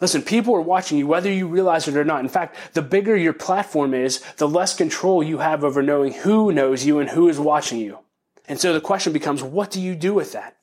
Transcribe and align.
Listen, 0.00 0.22
people 0.22 0.54
are 0.54 0.60
watching 0.60 0.96
you 0.96 1.08
whether 1.08 1.30
you 1.30 1.48
realize 1.48 1.88
it 1.88 1.96
or 1.96 2.04
not. 2.04 2.20
In 2.20 2.28
fact, 2.28 2.56
the 2.74 2.82
bigger 2.82 3.16
your 3.16 3.32
platform 3.32 3.94
is, 3.94 4.20
the 4.36 4.48
less 4.48 4.76
control 4.76 5.22
you 5.22 5.38
have 5.38 5.64
over 5.64 5.82
knowing 5.82 6.12
who 6.12 6.52
knows 6.52 6.86
you 6.86 7.00
and 7.00 7.10
who 7.10 7.28
is 7.28 7.40
watching 7.40 7.78
you. 7.80 7.98
And 8.46 8.60
so 8.60 8.72
the 8.72 8.80
question 8.80 9.12
becomes, 9.12 9.42
what 9.42 9.70
do 9.70 9.80
you 9.80 9.96
do 9.96 10.14
with 10.14 10.32
that? 10.32 10.56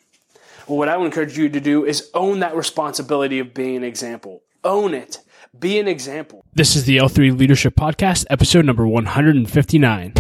Well, 0.68 0.78
what 0.78 0.88
I 0.88 0.96
would 0.96 1.06
encourage 1.06 1.38
you 1.38 1.50
to 1.50 1.60
do 1.60 1.86
is 1.86 2.10
own 2.14 2.40
that 2.40 2.56
responsibility 2.56 3.40
of 3.40 3.54
being 3.54 3.76
an 3.76 3.84
example. 3.84 4.42
Own 4.64 4.94
it. 4.94 5.20
Be 5.58 5.80
an 5.80 5.88
example. 5.88 6.44
This 6.54 6.76
is 6.76 6.86
the 6.86 6.98
L3 6.98 7.38
Leadership 7.38 7.76
Podcast, 7.76 8.26
episode 8.30 8.66
number 8.66 8.88
159. 8.88 10.14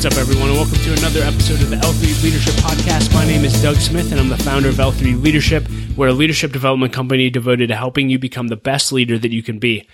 What's 0.00 0.16
up, 0.16 0.22
everyone, 0.22 0.48
and 0.48 0.56
welcome 0.56 0.78
to 0.78 0.92
another 0.94 1.20
episode 1.20 1.60
of 1.60 1.68
the 1.68 1.76
L3 1.76 2.22
Leadership 2.22 2.54
Podcast. 2.54 3.12
My 3.12 3.26
name 3.26 3.44
is 3.44 3.60
Doug 3.60 3.76
Smith, 3.76 4.10
and 4.12 4.18
I'm 4.18 4.30
the 4.30 4.38
founder 4.38 4.70
of 4.70 4.76
L3 4.76 5.22
Leadership. 5.22 5.68
We're 5.94 6.08
a 6.08 6.14
leadership 6.14 6.52
development 6.52 6.94
company 6.94 7.28
devoted 7.28 7.66
to 7.66 7.76
helping 7.76 8.08
you 8.08 8.18
become 8.18 8.48
the 8.48 8.56
best 8.56 8.92
leader 8.92 9.18
that 9.18 9.30
you 9.30 9.42
can 9.42 9.58
be. 9.58 9.86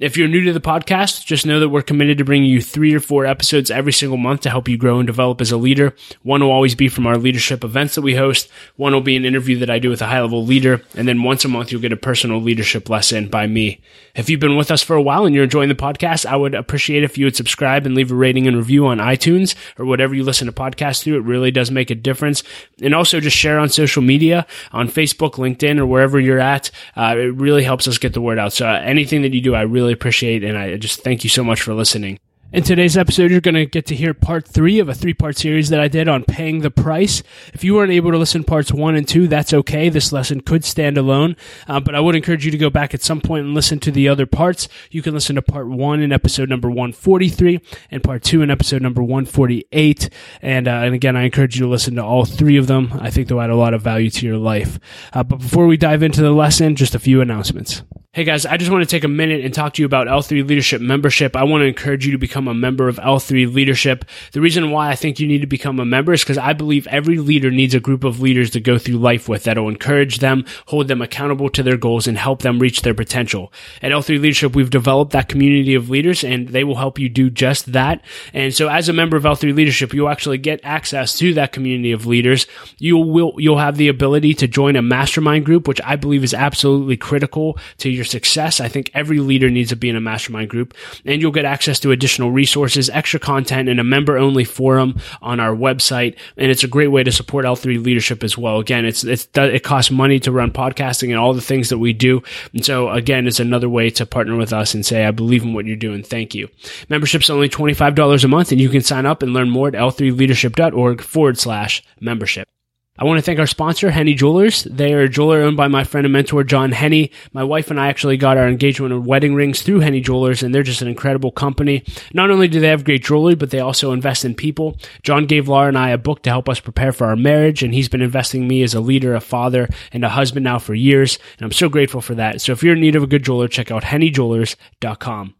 If 0.00 0.16
you're 0.16 0.26
new 0.26 0.42
to 0.42 0.52
the 0.52 0.60
podcast, 0.60 1.24
just 1.24 1.46
know 1.46 1.60
that 1.60 1.68
we're 1.68 1.80
committed 1.80 2.18
to 2.18 2.24
bringing 2.24 2.50
you 2.50 2.60
three 2.60 2.92
or 2.96 2.98
four 2.98 3.26
episodes 3.26 3.70
every 3.70 3.92
single 3.92 4.18
month 4.18 4.40
to 4.40 4.50
help 4.50 4.68
you 4.68 4.76
grow 4.76 4.98
and 4.98 5.06
develop 5.06 5.40
as 5.40 5.52
a 5.52 5.56
leader. 5.56 5.94
One 6.24 6.40
will 6.40 6.50
always 6.50 6.74
be 6.74 6.88
from 6.88 7.06
our 7.06 7.16
leadership 7.16 7.62
events 7.62 7.94
that 7.94 8.02
we 8.02 8.16
host. 8.16 8.50
One 8.74 8.92
will 8.92 9.02
be 9.02 9.14
an 9.14 9.24
interview 9.24 9.56
that 9.60 9.70
I 9.70 9.78
do 9.78 9.90
with 9.90 10.02
a 10.02 10.06
high 10.06 10.20
level 10.20 10.44
leader. 10.44 10.82
And 10.96 11.06
then 11.06 11.22
once 11.22 11.44
a 11.44 11.48
month, 11.48 11.70
you'll 11.70 11.80
get 11.80 11.92
a 11.92 11.96
personal 11.96 12.40
leadership 12.40 12.90
lesson 12.90 13.28
by 13.28 13.46
me. 13.46 13.80
If 14.16 14.28
you've 14.28 14.40
been 14.40 14.56
with 14.56 14.72
us 14.72 14.82
for 14.82 14.96
a 14.96 15.02
while 15.02 15.26
and 15.26 15.34
you're 15.34 15.44
enjoying 15.44 15.68
the 15.68 15.76
podcast, 15.76 16.26
I 16.26 16.34
would 16.34 16.56
appreciate 16.56 17.04
if 17.04 17.16
you 17.16 17.26
would 17.26 17.36
subscribe 17.36 17.86
and 17.86 17.94
leave 17.94 18.10
a 18.10 18.16
rating 18.16 18.48
and 18.48 18.56
review 18.56 18.88
on 18.88 18.98
iTunes 18.98 19.54
or 19.78 19.84
whatever 19.84 20.12
you 20.12 20.24
listen 20.24 20.46
to 20.46 20.52
podcasts 20.52 21.04
through. 21.04 21.18
It 21.18 21.24
really 21.24 21.52
does 21.52 21.70
make 21.70 21.90
a 21.90 21.94
difference. 21.94 22.42
And 22.82 22.96
also 22.96 23.20
just 23.20 23.36
share 23.36 23.60
on 23.60 23.68
social 23.68 24.02
media, 24.02 24.44
on 24.72 24.88
Facebook, 24.88 25.34
LinkedIn, 25.34 25.78
or 25.78 25.86
wherever 25.86 26.18
you're 26.18 26.40
at. 26.40 26.72
Uh, 26.96 27.14
it 27.16 27.34
really 27.36 27.62
helps 27.62 27.86
us 27.86 27.98
get 27.98 28.12
the 28.12 28.20
word 28.20 28.40
out. 28.40 28.52
So 28.52 28.66
anything 28.66 29.22
that 29.22 29.32
you 29.32 29.40
do, 29.40 29.54
I 29.54 29.62
really 29.62 29.83
appreciate. 29.92 30.44
And 30.44 30.56
I 30.56 30.76
just 30.76 31.02
thank 31.02 31.24
you 31.24 31.30
so 31.30 31.44
much 31.44 31.62
for 31.62 31.74
listening. 31.74 32.18
In 32.54 32.62
today's 32.62 32.96
episode, 32.96 33.32
you're 33.32 33.40
going 33.40 33.56
to 33.56 33.66
get 33.66 33.86
to 33.86 33.96
hear 33.96 34.14
part 34.14 34.46
three 34.46 34.78
of 34.78 34.88
a 34.88 34.94
three 34.94 35.12
part 35.12 35.36
series 35.36 35.70
that 35.70 35.80
I 35.80 35.88
did 35.88 36.06
on 36.06 36.22
paying 36.22 36.60
the 36.60 36.70
price. 36.70 37.20
If 37.52 37.64
you 37.64 37.74
weren't 37.74 37.90
able 37.90 38.12
to 38.12 38.16
listen 38.16 38.44
parts 38.44 38.70
one 38.70 38.94
and 38.94 39.08
two, 39.08 39.26
that's 39.26 39.52
okay. 39.52 39.88
This 39.88 40.12
lesson 40.12 40.40
could 40.40 40.64
stand 40.64 40.96
alone, 40.96 41.34
uh, 41.66 41.80
but 41.80 41.96
I 41.96 42.00
would 42.00 42.14
encourage 42.14 42.44
you 42.44 42.52
to 42.52 42.56
go 42.56 42.70
back 42.70 42.94
at 42.94 43.02
some 43.02 43.20
point 43.20 43.44
and 43.44 43.54
listen 43.54 43.80
to 43.80 43.90
the 43.90 44.08
other 44.08 44.24
parts. 44.24 44.68
You 44.92 45.02
can 45.02 45.14
listen 45.14 45.34
to 45.34 45.42
part 45.42 45.68
one 45.68 46.00
in 46.00 46.12
episode 46.12 46.48
number 46.48 46.68
143 46.68 47.60
and 47.90 48.04
part 48.04 48.22
two 48.22 48.40
in 48.40 48.52
episode 48.52 48.82
number 48.82 49.02
148. 49.02 50.08
And, 50.40 50.68
uh, 50.68 50.70
and 50.70 50.94
again, 50.94 51.16
I 51.16 51.24
encourage 51.24 51.58
you 51.58 51.64
to 51.64 51.68
listen 51.68 51.96
to 51.96 52.04
all 52.04 52.24
three 52.24 52.56
of 52.56 52.68
them. 52.68 52.92
I 53.00 53.10
think 53.10 53.26
they'll 53.26 53.40
add 53.40 53.50
a 53.50 53.56
lot 53.56 53.74
of 53.74 53.82
value 53.82 54.10
to 54.10 54.26
your 54.26 54.38
life. 54.38 54.78
Uh, 55.12 55.24
but 55.24 55.40
before 55.40 55.66
we 55.66 55.76
dive 55.76 56.04
into 56.04 56.22
the 56.22 56.30
lesson, 56.30 56.76
just 56.76 56.94
a 56.94 57.00
few 57.00 57.20
announcements. 57.20 57.82
Hey 58.14 58.22
guys, 58.22 58.46
I 58.46 58.58
just 58.58 58.70
want 58.70 58.80
to 58.84 58.88
take 58.88 59.02
a 59.02 59.08
minute 59.08 59.44
and 59.44 59.52
talk 59.52 59.74
to 59.74 59.82
you 59.82 59.86
about 59.86 60.06
L3 60.06 60.48
Leadership 60.48 60.80
membership. 60.80 61.34
I 61.34 61.42
want 61.42 61.62
to 61.62 61.66
encourage 61.66 62.06
you 62.06 62.12
to 62.12 62.18
become 62.18 62.46
a 62.46 62.54
member 62.54 62.86
of 62.86 62.98
L3 62.98 63.52
Leadership. 63.52 64.04
The 64.30 64.40
reason 64.40 64.70
why 64.70 64.88
I 64.88 64.94
think 64.94 65.18
you 65.18 65.26
need 65.26 65.40
to 65.40 65.48
become 65.48 65.80
a 65.80 65.84
member 65.84 66.12
is 66.12 66.22
because 66.22 66.38
I 66.38 66.52
believe 66.52 66.86
every 66.86 67.18
leader 67.18 67.50
needs 67.50 67.74
a 67.74 67.80
group 67.80 68.04
of 68.04 68.20
leaders 68.20 68.50
to 68.50 68.60
go 68.60 68.78
through 68.78 68.98
life 68.98 69.28
with 69.28 69.42
that'll 69.42 69.68
encourage 69.68 70.20
them, 70.20 70.44
hold 70.66 70.86
them 70.86 71.02
accountable 71.02 71.48
to 71.50 71.64
their 71.64 71.76
goals, 71.76 72.06
and 72.06 72.16
help 72.16 72.42
them 72.42 72.60
reach 72.60 72.82
their 72.82 72.94
potential. 72.94 73.52
At 73.82 73.90
L3 73.90 74.20
Leadership, 74.20 74.54
we've 74.54 74.70
developed 74.70 75.10
that 75.10 75.28
community 75.28 75.74
of 75.74 75.90
leaders 75.90 76.22
and 76.22 76.50
they 76.50 76.62
will 76.62 76.76
help 76.76 77.00
you 77.00 77.08
do 77.08 77.30
just 77.30 77.72
that. 77.72 78.00
And 78.32 78.54
so 78.54 78.68
as 78.68 78.88
a 78.88 78.92
member 78.92 79.16
of 79.16 79.24
L3 79.24 79.56
Leadership, 79.56 79.92
you'll 79.92 80.08
actually 80.08 80.38
get 80.38 80.60
access 80.62 81.18
to 81.18 81.34
that 81.34 81.50
community 81.50 81.90
of 81.90 82.06
leaders. 82.06 82.46
You 82.78 82.96
will, 82.96 83.32
you'll 83.38 83.58
have 83.58 83.76
the 83.76 83.88
ability 83.88 84.34
to 84.34 84.46
join 84.46 84.76
a 84.76 84.82
mastermind 84.82 85.44
group, 85.44 85.66
which 85.66 85.80
I 85.82 85.96
believe 85.96 86.22
is 86.22 86.32
absolutely 86.32 86.96
critical 86.96 87.58
to 87.78 87.90
your 87.90 88.03
your 88.04 88.10
success. 88.10 88.60
I 88.60 88.68
think 88.68 88.90
every 88.94 89.18
leader 89.18 89.50
needs 89.50 89.70
to 89.70 89.76
be 89.76 89.88
in 89.88 89.96
a 89.96 90.00
mastermind 90.00 90.50
group 90.50 90.74
and 91.04 91.20
you'll 91.20 91.32
get 91.32 91.44
access 91.44 91.80
to 91.80 91.90
additional 91.90 92.30
resources, 92.30 92.90
extra 92.90 93.18
content 93.18 93.68
and 93.68 93.80
a 93.80 93.84
member 93.84 94.18
only 94.18 94.44
forum 94.44 95.00
on 95.22 95.40
our 95.40 95.54
website. 95.54 96.16
And 96.36 96.50
it's 96.50 96.64
a 96.64 96.68
great 96.68 96.88
way 96.88 97.02
to 97.02 97.12
support 97.12 97.44
L3 97.44 97.82
leadership 97.82 98.22
as 98.22 98.36
well. 98.36 98.58
Again, 98.60 98.84
it's, 98.84 99.04
it's, 99.04 99.26
it 99.34 99.62
costs 99.62 99.90
money 99.90 100.20
to 100.20 100.32
run 100.32 100.52
podcasting 100.52 101.08
and 101.08 101.18
all 101.18 101.34
the 101.34 101.40
things 101.40 101.70
that 101.70 101.78
we 101.78 101.92
do. 101.92 102.22
And 102.52 102.64
so 102.64 102.90
again, 102.90 103.26
it's 103.26 103.40
another 103.40 103.68
way 103.68 103.90
to 103.90 104.06
partner 104.06 104.36
with 104.36 104.52
us 104.52 104.74
and 104.74 104.84
say, 104.84 105.06
I 105.06 105.10
believe 105.10 105.42
in 105.42 105.54
what 105.54 105.66
you're 105.66 105.76
doing. 105.76 106.02
Thank 106.02 106.34
you. 106.34 106.48
Membership's 106.88 107.30
only 107.30 107.48
$25 107.48 108.24
a 108.24 108.28
month 108.28 108.52
and 108.52 108.60
you 108.60 108.68
can 108.68 108.82
sign 108.82 109.06
up 109.06 109.22
and 109.22 109.32
learn 109.32 109.50
more 109.50 109.68
at 109.68 109.74
l3leadership.org 109.74 111.00
forward 111.00 111.38
slash 111.38 111.82
membership. 112.00 112.48
I 112.96 113.02
want 113.02 113.18
to 113.18 113.22
thank 113.22 113.40
our 113.40 113.46
sponsor, 113.48 113.90
Henne 113.90 114.16
Jewelers. 114.16 114.62
They 114.62 114.94
are 114.94 115.00
a 115.00 115.08
jeweler 115.08 115.42
owned 115.42 115.56
by 115.56 115.66
my 115.66 115.82
friend 115.82 116.06
and 116.06 116.12
mentor, 116.12 116.44
John 116.44 116.70
Henne. 116.70 117.08
My 117.32 117.42
wife 117.42 117.68
and 117.72 117.80
I 117.80 117.88
actually 117.88 118.16
got 118.16 118.36
our 118.36 118.46
engagement 118.46 118.92
and 118.92 119.04
wedding 119.04 119.34
rings 119.34 119.62
through 119.62 119.80
Henne 119.80 120.00
Jewelers, 120.00 120.44
and 120.44 120.54
they're 120.54 120.62
just 120.62 120.80
an 120.80 120.86
incredible 120.86 121.32
company. 121.32 121.82
Not 122.12 122.30
only 122.30 122.46
do 122.46 122.60
they 122.60 122.68
have 122.68 122.84
great 122.84 123.02
jewelry, 123.02 123.34
but 123.34 123.50
they 123.50 123.58
also 123.58 123.90
invest 123.90 124.24
in 124.24 124.36
people. 124.36 124.76
John 125.02 125.26
gave 125.26 125.48
Laura 125.48 125.66
and 125.66 125.76
I 125.76 125.90
a 125.90 125.98
book 125.98 126.22
to 126.22 126.30
help 126.30 126.48
us 126.48 126.60
prepare 126.60 126.92
for 126.92 127.08
our 127.08 127.16
marriage, 127.16 127.64
and 127.64 127.74
he's 127.74 127.88
been 127.88 128.00
investing 128.00 128.46
me 128.46 128.62
as 128.62 128.74
a 128.74 128.80
leader, 128.80 129.16
a 129.16 129.20
father, 129.20 129.68
and 129.90 130.04
a 130.04 130.10
husband 130.10 130.44
now 130.44 130.60
for 130.60 130.72
years, 130.72 131.18
and 131.38 131.44
I'm 131.46 131.52
so 131.52 131.68
grateful 131.68 132.00
for 132.00 132.14
that. 132.14 132.42
So 132.42 132.52
if 132.52 132.62
you're 132.62 132.74
in 132.74 132.80
need 132.80 132.94
of 132.94 133.02
a 133.02 133.08
good 133.08 133.24
jeweler, 133.24 133.48
check 133.48 133.72
out 133.72 133.82
hennejewelers.com. 133.82 135.34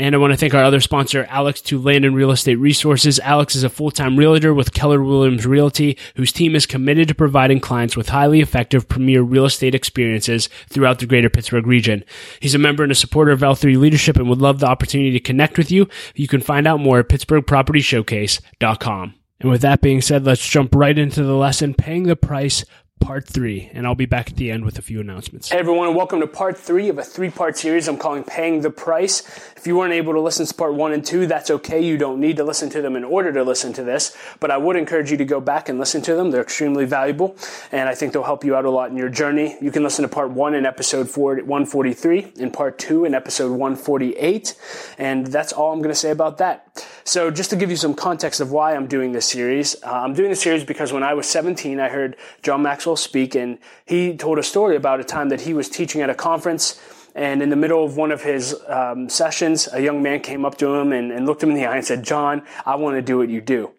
And 0.00 0.14
I 0.14 0.18
want 0.18 0.32
to 0.32 0.36
thank 0.38 0.54
our 0.54 0.64
other 0.64 0.80
sponsor, 0.80 1.26
Alex 1.28 1.60
to 1.60 1.78
Land 1.78 2.06
and 2.06 2.16
Real 2.16 2.30
Estate 2.30 2.56
Resources. 2.56 3.20
Alex 3.20 3.54
is 3.54 3.64
a 3.64 3.68
full-time 3.68 4.18
realtor 4.18 4.54
with 4.54 4.72
Keller 4.72 5.02
Williams 5.02 5.44
Realty, 5.44 5.98
whose 6.16 6.32
team 6.32 6.56
is 6.56 6.64
committed 6.64 7.08
to 7.08 7.14
providing 7.14 7.60
clients 7.60 7.98
with 7.98 8.08
highly 8.08 8.40
effective 8.40 8.88
premier 8.88 9.20
real 9.20 9.44
estate 9.44 9.74
experiences 9.74 10.48
throughout 10.70 11.00
the 11.00 11.06
greater 11.06 11.28
Pittsburgh 11.28 11.66
region. 11.66 12.02
He's 12.40 12.54
a 12.54 12.58
member 12.58 12.82
and 12.82 12.90
a 12.90 12.94
supporter 12.94 13.30
of 13.30 13.40
L3 13.40 13.76
Leadership 13.76 14.16
and 14.16 14.26
would 14.30 14.40
love 14.40 14.58
the 14.58 14.68
opportunity 14.68 15.10
to 15.10 15.20
connect 15.20 15.58
with 15.58 15.70
you. 15.70 15.86
You 16.14 16.28
can 16.28 16.40
find 16.40 16.66
out 16.66 16.80
more 16.80 17.00
at 17.00 17.10
pittsburghpropertyshowcase.com. 17.10 19.14
And 19.40 19.50
with 19.50 19.60
that 19.60 19.82
being 19.82 20.00
said, 20.00 20.24
let's 20.24 20.48
jump 20.48 20.74
right 20.74 20.98
into 20.98 21.24
the 21.24 21.36
lesson, 21.36 21.74
paying 21.74 22.04
the 22.04 22.16
price 22.16 22.64
part 23.00 23.26
three, 23.26 23.70
and 23.72 23.86
I'll 23.86 23.94
be 23.94 24.06
back 24.06 24.30
at 24.30 24.36
the 24.36 24.50
end 24.50 24.64
with 24.64 24.78
a 24.78 24.82
few 24.82 25.00
announcements. 25.00 25.48
Hey 25.48 25.58
everyone, 25.58 25.88
and 25.88 25.96
welcome 25.96 26.20
to 26.20 26.26
part 26.26 26.56
three 26.56 26.88
of 26.90 26.98
a 26.98 27.02
three 27.02 27.30
part 27.30 27.56
series 27.56 27.88
I'm 27.88 27.96
calling 27.96 28.22
Paying 28.22 28.60
the 28.60 28.70
Price. 28.70 29.20
If 29.56 29.66
you 29.66 29.76
weren't 29.76 29.94
able 29.94 30.12
to 30.12 30.20
listen 30.20 30.46
to 30.46 30.54
part 30.54 30.74
one 30.74 30.92
and 30.92 31.04
two, 31.04 31.26
that's 31.26 31.50
okay. 31.50 31.80
You 31.80 31.98
don't 31.98 32.20
need 32.20 32.36
to 32.36 32.44
listen 32.44 32.70
to 32.70 32.82
them 32.82 32.94
in 32.96 33.02
order 33.02 33.32
to 33.32 33.42
listen 33.42 33.72
to 33.72 33.82
this, 33.82 34.16
but 34.38 34.50
I 34.50 34.58
would 34.58 34.76
encourage 34.76 35.10
you 35.10 35.16
to 35.16 35.24
go 35.24 35.40
back 35.40 35.68
and 35.68 35.78
listen 35.78 36.02
to 36.02 36.14
them. 36.14 36.30
They're 36.30 36.42
extremely 36.42 36.84
valuable, 36.84 37.36
and 37.72 37.88
I 37.88 37.94
think 37.94 38.12
they'll 38.12 38.22
help 38.22 38.44
you 38.44 38.54
out 38.54 38.64
a 38.64 38.70
lot 38.70 38.90
in 38.90 38.96
your 38.96 39.08
journey. 39.08 39.56
You 39.60 39.72
can 39.72 39.82
listen 39.82 40.02
to 40.02 40.08
part 40.08 40.30
one 40.30 40.54
in 40.54 40.66
episode 40.66 41.08
143, 41.16 42.34
and 42.38 42.52
part 42.52 42.78
two 42.78 43.06
in 43.06 43.14
episode 43.14 43.50
148, 43.50 44.54
and 44.98 45.26
that's 45.26 45.52
all 45.52 45.72
I'm 45.72 45.78
going 45.78 45.90
to 45.90 45.94
say 45.96 46.10
about 46.10 46.38
that. 46.38 46.86
So, 47.04 47.30
just 47.30 47.50
to 47.50 47.56
give 47.56 47.70
you 47.70 47.76
some 47.76 47.94
context 47.94 48.40
of 48.40 48.52
why 48.52 48.76
I'm 48.76 48.86
doing 48.86 49.12
this 49.12 49.26
series, 49.26 49.74
uh, 49.82 49.90
I'm 49.90 50.14
doing 50.14 50.30
this 50.30 50.42
series 50.42 50.64
because 50.64 50.92
when 50.92 51.02
I 51.02 51.14
was 51.14 51.28
17, 51.28 51.80
I 51.80 51.88
heard 51.88 52.16
John 52.42 52.62
Maxwell 52.62 52.89
speak, 52.96 53.34
and 53.34 53.58
he 53.86 54.16
told 54.16 54.38
a 54.38 54.42
story 54.42 54.76
about 54.76 55.00
a 55.00 55.04
time 55.04 55.28
that 55.30 55.42
he 55.42 55.54
was 55.54 55.68
teaching 55.68 56.00
at 56.00 56.10
a 56.10 56.14
conference. 56.14 56.80
And 57.14 57.42
in 57.42 57.50
the 57.50 57.56
middle 57.56 57.84
of 57.84 57.96
one 57.96 58.12
of 58.12 58.22
his 58.22 58.54
um, 58.68 59.08
sessions, 59.08 59.68
a 59.72 59.80
young 59.82 60.02
man 60.02 60.20
came 60.20 60.44
up 60.44 60.58
to 60.58 60.74
him 60.74 60.92
and, 60.92 61.10
and 61.10 61.26
looked 61.26 61.42
him 61.42 61.50
in 61.50 61.56
the 61.56 61.66
eye 61.66 61.76
and 61.76 61.84
said, 61.84 62.04
John, 62.04 62.42
I 62.64 62.76
want 62.76 62.96
to 62.96 63.02
do 63.02 63.18
what 63.18 63.28
you 63.28 63.40
do. 63.40 63.72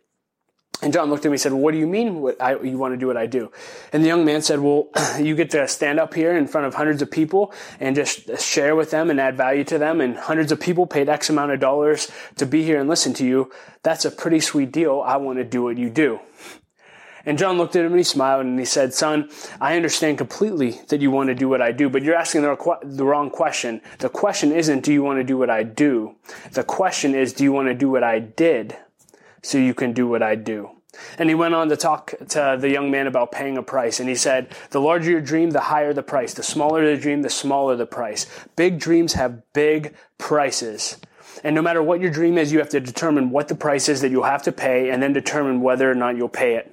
And 0.81 0.91
John 0.91 1.11
looked 1.11 1.25
at 1.25 1.29
me 1.29 1.35
and 1.35 1.41
said, 1.41 1.51
well, 1.51 1.61
what 1.61 1.73
do 1.73 1.77
you 1.77 1.85
mean 1.85 2.21
what 2.21 2.41
I, 2.41 2.59
you 2.59 2.77
want 2.77 2.93
to 2.93 2.97
do 2.97 3.05
what 3.05 3.17
I 3.17 3.27
do? 3.27 3.51
And 3.93 4.03
the 4.03 4.07
young 4.07 4.25
man 4.25 4.41
said, 4.41 4.59
well, 4.59 4.89
you 5.19 5.35
get 5.35 5.51
to 5.51 5.67
stand 5.67 5.99
up 5.99 6.13
here 6.13 6.35
in 6.35 6.47
front 6.47 6.65
of 6.65 6.73
hundreds 6.73 7.03
of 7.03 7.11
people 7.11 7.53
and 7.79 7.95
just 7.95 8.39
share 8.41 8.75
with 8.75 8.89
them 8.89 9.11
and 9.11 9.19
add 9.19 9.37
value 9.37 9.63
to 9.65 9.77
them. 9.77 10.01
And 10.01 10.17
hundreds 10.17 10.51
of 10.51 10.59
people 10.59 10.87
paid 10.87 11.07
X 11.07 11.29
amount 11.29 11.51
of 11.51 11.59
dollars 11.59 12.11
to 12.37 12.47
be 12.47 12.63
here 12.63 12.79
and 12.79 12.89
listen 12.89 13.13
to 13.15 13.25
you. 13.25 13.51
That's 13.83 14.05
a 14.05 14.11
pretty 14.11 14.39
sweet 14.39 14.71
deal. 14.71 15.01
I 15.05 15.17
want 15.17 15.37
to 15.37 15.43
do 15.43 15.61
what 15.63 15.77
you 15.77 15.89
do. 15.89 16.19
And 17.25 17.37
John 17.37 17.57
looked 17.57 17.75
at 17.75 17.85
him 17.85 17.91
and 17.91 17.99
he 17.99 18.03
smiled 18.03 18.45
and 18.45 18.57
he 18.57 18.65
said, 18.65 18.93
son, 18.93 19.29
I 19.59 19.75
understand 19.75 20.17
completely 20.17 20.81
that 20.89 21.01
you 21.01 21.11
want 21.11 21.27
to 21.27 21.35
do 21.35 21.49
what 21.49 21.61
I 21.61 21.71
do, 21.71 21.89
but 21.89 22.03
you're 22.03 22.15
asking 22.15 22.41
the, 22.41 23.05
wrong 23.05 23.29
question. 23.29 23.81
The 23.99 24.09
question 24.09 24.51
isn't, 24.51 24.83
do 24.83 24.93
you 24.93 25.03
want 25.03 25.19
to 25.19 25.23
do 25.23 25.37
what 25.37 25.49
I 25.49 25.63
do? 25.63 26.15
The 26.51 26.63
question 26.63 27.15
is, 27.15 27.33
do 27.33 27.43
you 27.43 27.51
want 27.51 27.67
to 27.67 27.73
do 27.73 27.89
what 27.89 28.03
I 28.03 28.19
did? 28.19 28.77
so 29.41 29.57
you 29.57 29.73
can 29.73 29.93
do 29.93 30.07
what 30.07 30.21
I 30.21 30.35
do. 30.35 30.69
And 31.17 31.29
he 31.29 31.35
went 31.35 31.55
on 31.55 31.69
to 31.69 31.77
talk 31.77 32.13
to 32.29 32.57
the 32.59 32.69
young 32.69 32.91
man 32.91 33.07
about 33.07 33.31
paying 33.31 33.57
a 33.57 33.63
price. 33.63 33.99
And 33.99 34.09
he 34.09 34.15
said, 34.15 34.53
the 34.71 34.81
larger 34.81 35.11
your 35.11 35.21
dream, 35.21 35.51
the 35.51 35.61
higher 35.61 35.93
the 35.93 36.03
price. 36.03 36.33
The 36.33 36.43
smaller 36.43 36.85
the 36.85 37.01
dream, 37.01 37.21
the 37.21 37.29
smaller 37.29 37.75
the 37.75 37.85
price. 37.85 38.27
Big 38.55 38.77
dreams 38.77 39.13
have 39.13 39.41
big 39.53 39.95
prices. 40.17 40.97
And 41.43 41.55
no 41.55 41.61
matter 41.61 41.81
what 41.81 42.01
your 42.01 42.11
dream 42.11 42.37
is, 42.37 42.51
you 42.51 42.59
have 42.59 42.69
to 42.69 42.79
determine 42.79 43.31
what 43.31 43.47
the 43.47 43.55
price 43.55 43.87
is 43.87 44.01
that 44.01 44.11
you'll 44.11 44.23
have 44.23 44.43
to 44.43 44.51
pay 44.51 44.89
and 44.89 45.01
then 45.01 45.13
determine 45.13 45.61
whether 45.61 45.89
or 45.89 45.95
not 45.95 46.17
you'll 46.17 46.29
pay 46.29 46.55
it. 46.55 46.70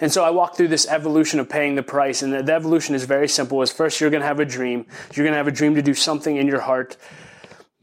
And 0.00 0.12
so 0.12 0.24
I 0.24 0.30
walk 0.30 0.56
through 0.56 0.68
this 0.68 0.86
evolution 0.88 1.40
of 1.40 1.48
paying 1.48 1.74
the 1.74 1.82
price. 1.82 2.22
And 2.22 2.32
the 2.32 2.54
evolution 2.54 2.94
is 2.94 3.04
very 3.04 3.28
simple. 3.28 3.62
Is 3.62 3.72
first 3.72 4.00
you're 4.00 4.10
going 4.10 4.22
to 4.22 4.26
have 4.26 4.40
a 4.40 4.44
dream. 4.44 4.86
You're 5.14 5.24
going 5.24 5.34
to 5.34 5.38
have 5.38 5.48
a 5.48 5.52
dream 5.52 5.74
to 5.76 5.82
do 5.82 5.94
something 5.94 6.36
in 6.36 6.46
your 6.46 6.60
heart 6.60 6.96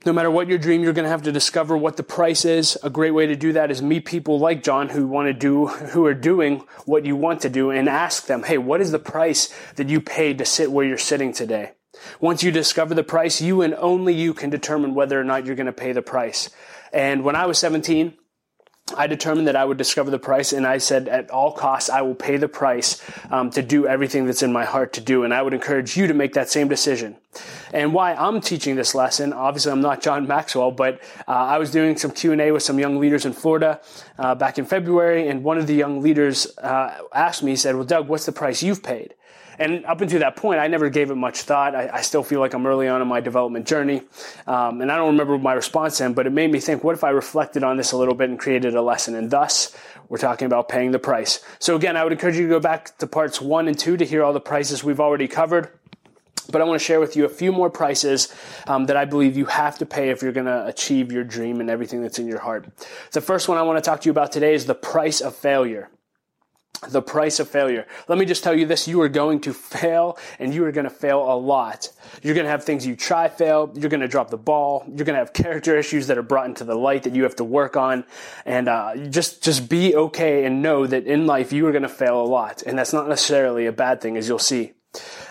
No 0.06 0.12
matter 0.12 0.30
what 0.30 0.50
your 0.50 0.58
dream, 0.58 0.84
you're 0.84 0.92
going 0.92 1.06
to 1.06 1.10
have 1.10 1.24
to 1.24 1.32
discover 1.32 1.78
what 1.78 1.96
the 1.96 2.04
price 2.04 2.44
is. 2.44 2.78
A 2.84 2.90
great 2.90 3.12
way 3.12 3.26
to 3.26 3.38
do 3.38 3.54
that 3.54 3.72
is 3.72 3.82
meet 3.82 4.04
people 4.04 4.38
like 4.38 4.62
John 4.62 4.90
who 4.90 5.08
want 5.08 5.28
to 5.28 5.34
do, 5.34 5.68
who 5.68 6.06
are 6.06 6.14
doing 6.14 6.66
what 6.86 7.06
you 7.06 7.16
want 7.16 7.42
to 7.42 7.50
do 7.50 7.70
and 7.70 7.88
ask 7.88 8.26
them, 8.26 8.44
hey, 8.44 8.58
what 8.58 8.82
is 8.82 8.92
the 8.92 9.00
price 9.00 9.54
that 9.76 9.88
you 9.88 10.02
paid 10.02 10.40
to 10.40 10.46
sit 10.46 10.72
where 10.72 10.86
you're 10.86 10.98
sitting 10.98 11.32
today? 11.32 11.72
Once 12.20 12.44
you 12.44 12.52
discover 12.52 12.94
the 12.94 13.04
price, 13.04 13.40
you 13.40 13.62
and 13.62 13.76
only 13.76 14.14
you 14.14 14.34
can 14.34 14.50
determine 14.50 14.94
whether 14.94 15.20
or 15.20 15.24
not 15.24 15.46
you're 15.46 15.56
going 15.56 15.68
to 15.68 15.72
pay 15.72 15.94
the 15.94 16.02
price. 16.02 16.50
And 16.92 17.24
when 17.24 17.38
I 17.38 17.46
was 17.46 17.58
17, 17.60 18.14
I 18.98 19.08
determined 19.08 19.48
that 19.48 19.56
I 19.56 19.64
would 19.64 19.78
discover 19.78 20.12
the 20.12 20.20
price, 20.20 20.52
and 20.52 20.68
I 20.68 20.78
said, 20.78 21.08
at 21.08 21.32
all 21.32 21.54
costs, 21.54 21.90
I 21.90 22.02
will 22.02 22.16
pay 22.16 22.36
the 22.36 22.50
price 22.50 23.02
um, 23.32 23.50
to 23.52 23.62
do 23.62 23.88
everything 23.88 24.26
that's 24.26 24.44
in 24.44 24.52
my 24.52 24.66
heart 24.66 24.92
to 24.94 25.02
do. 25.02 25.24
And 25.24 25.34
I 25.34 25.42
would 25.42 25.54
encourage 25.54 25.96
you 25.96 26.06
to 26.08 26.14
make 26.14 26.34
that 26.34 26.50
same 26.50 26.68
decision. 26.68 27.16
And 27.72 27.94
why 27.94 28.14
I'm 28.14 28.42
teaching 28.42 28.76
this 28.76 28.94
lesson, 28.94 29.32
obviously, 29.32 29.72
I'm 29.72 29.82
not 29.82 30.02
John 30.02 30.28
Maxwell, 30.28 30.72
but 30.72 31.02
uh, 31.28 31.32
I 31.32 31.58
was 31.60 31.72
doing 31.72 31.98
some 31.98 32.12
Q 32.12 32.34
and 32.34 32.42
A 32.42 32.52
with 32.52 32.62
some 32.62 32.78
young 32.78 33.00
leaders 33.00 33.26
in 33.26 33.32
Florida 33.34 33.80
uh, 34.20 34.36
back 34.36 34.60
in 34.60 34.66
February, 34.66 35.30
and 35.30 35.44
one 35.44 35.58
of 35.58 35.66
the 35.66 35.76
young 35.76 36.02
leaders 36.02 36.56
uh, 36.58 37.00
asked 37.14 37.42
me, 37.42 37.52
he 37.52 37.58
said, 37.58 37.76
"Well, 37.76 37.86
Doug, 37.86 38.10
what's 38.10 38.26
the 38.26 38.32
price 38.34 38.62
you've 38.62 38.84
paid?" 38.84 39.16
And 39.60 39.86
up 39.86 40.02
until 40.02 40.20
that 40.20 40.36
point, 40.36 40.60
I 40.60 40.68
never 40.68 40.90
gave 40.90 41.12
it 41.12 41.16
much 41.16 41.42
thought. 41.42 41.76
I, 41.76 41.90
I 41.94 42.02
still 42.02 42.24
feel 42.24 42.40
like 42.40 42.54
I'm 42.54 42.66
early 42.66 42.88
on 42.88 43.02
in 43.02 43.08
my 43.08 43.20
development 43.20 43.68
journey. 43.68 44.02
Um, 44.48 44.82
and 44.82 44.92
I 44.92 44.98
don't 44.98 45.12
remember 45.12 45.38
my 45.38 45.54
response 45.54 45.98
then, 45.98 46.14
but 46.14 46.28
it 46.28 46.32
made 46.32 46.52
me 46.52 46.60
think, 46.60 46.84
what 46.84 46.96
if 46.96 47.04
I 47.04 47.10
reflected 47.10 47.64
on 47.64 47.78
this 47.78 47.92
a 47.92 47.98
little 47.98 48.16
bit 48.16 48.30
and 48.30 48.40
created 48.40 48.76
a 48.76 48.82
lesson? 48.82 49.16
And 49.16 49.30
thus, 49.30 49.76
we're 50.10 50.18
talking 50.18 50.46
about 50.46 50.70
paying 50.70 50.92
the 50.92 51.00
price. 51.00 51.44
So 51.60 51.76
again, 51.76 51.98
I 51.98 52.04
would 52.04 52.14
encourage 52.14 52.36
you 52.36 52.44
to 52.44 52.50
go 52.50 52.60
back 52.60 52.98
to 52.98 53.08
parts 53.08 53.42
one 53.42 53.68
and 53.68 53.78
two 53.78 53.98
to 53.98 54.06
hear 54.06 54.24
all 54.24 54.34
the 54.34 54.42
prices 54.42 54.84
we've 54.84 55.00
already 55.00 55.28
covered. 55.28 55.70
But 56.52 56.62
I 56.62 56.66
want 56.66 56.80
to 56.80 56.86
share 56.86 57.00
with 57.00 57.16
you 57.16 57.24
a 57.26 57.30
few 57.30 57.54
more 57.54 57.70
prices 57.70 58.34
um, 58.68 58.88
that 58.88 58.98
I 58.98 59.06
believe 59.06 59.38
you 59.38 59.46
have 59.46 59.78
to 59.78 59.86
pay 59.86 60.10
if 60.10 60.22
you're 60.22 60.34
going 60.34 60.46
to 60.46 60.68
achieve 60.68 61.12
your 61.12 61.24
dream 61.24 61.62
and 61.62 61.70
everything 61.70 62.02
that's 62.02 62.20
in 62.20 62.28
your 62.28 62.40
heart. 62.40 62.68
The 63.12 63.22
first 63.22 63.48
one 63.48 63.58
I 63.58 63.62
want 63.62 63.82
to 63.82 63.90
talk 63.90 64.02
to 64.02 64.06
you 64.08 64.12
about 64.12 64.34
today 64.34 64.54
is 64.54 64.66
the 64.66 64.76
price 64.76 65.22
of 65.22 65.36
failure 65.36 65.90
the 66.90 67.02
price 67.02 67.40
of 67.40 67.50
failure. 67.50 67.86
Let 68.08 68.18
me 68.18 68.26
just 68.26 68.44
tell 68.44 68.58
you 68.58 68.66
this, 68.66 68.88
you 68.88 69.02
are 69.02 69.10
going 69.10 69.42
to 69.42 69.54
fail 69.54 70.18
and 70.40 70.54
you 70.54 70.66
are 70.66 70.72
going 70.72 70.86
to 70.86 70.90
fail 70.90 71.22
a 71.22 71.36
lot. 71.36 71.90
You're 72.22 72.36
going 72.36 72.46
to 72.46 72.52
have 72.52 72.64
things 72.64 72.86
you 72.86 72.96
try 72.96 73.28
fail, 73.28 73.72
you're 73.76 73.90
going 73.90 74.02
to 74.02 74.08
drop 74.08 74.30
the 74.30 74.38
ball, 74.38 74.84
you're 74.88 75.06
going 75.06 75.16
to 75.16 75.20
have 75.20 75.34
character 75.34 75.78
issues 75.78 76.08
that 76.08 76.18
are 76.18 76.24
brought 76.24 76.46
into 76.46 76.64
the 76.64 76.76
light 76.76 77.04
that 77.04 77.16
you 77.16 77.24
have 77.24 77.36
to 77.38 77.44
work 77.44 77.78
on 77.78 78.04
and 78.46 78.68
uh, 78.68 78.96
just 79.10 79.44
just 79.44 79.70
be 79.70 79.96
okay 79.96 80.46
and 80.46 80.62
know 80.62 80.86
that 80.86 81.06
in 81.06 81.26
life 81.26 81.54
you 81.54 81.66
are 81.68 81.72
going 81.72 81.84
to 81.84 81.90
fail 81.90 82.22
a 82.22 82.26
lot 82.26 82.64
and 82.64 82.78
that's 82.78 82.94
not 82.94 83.08
necessarily 83.08 83.66
a 83.66 83.72
bad 83.72 84.02
thing 84.02 84.18
as 84.18 84.28
you'll 84.28 84.40
see. 84.40 84.73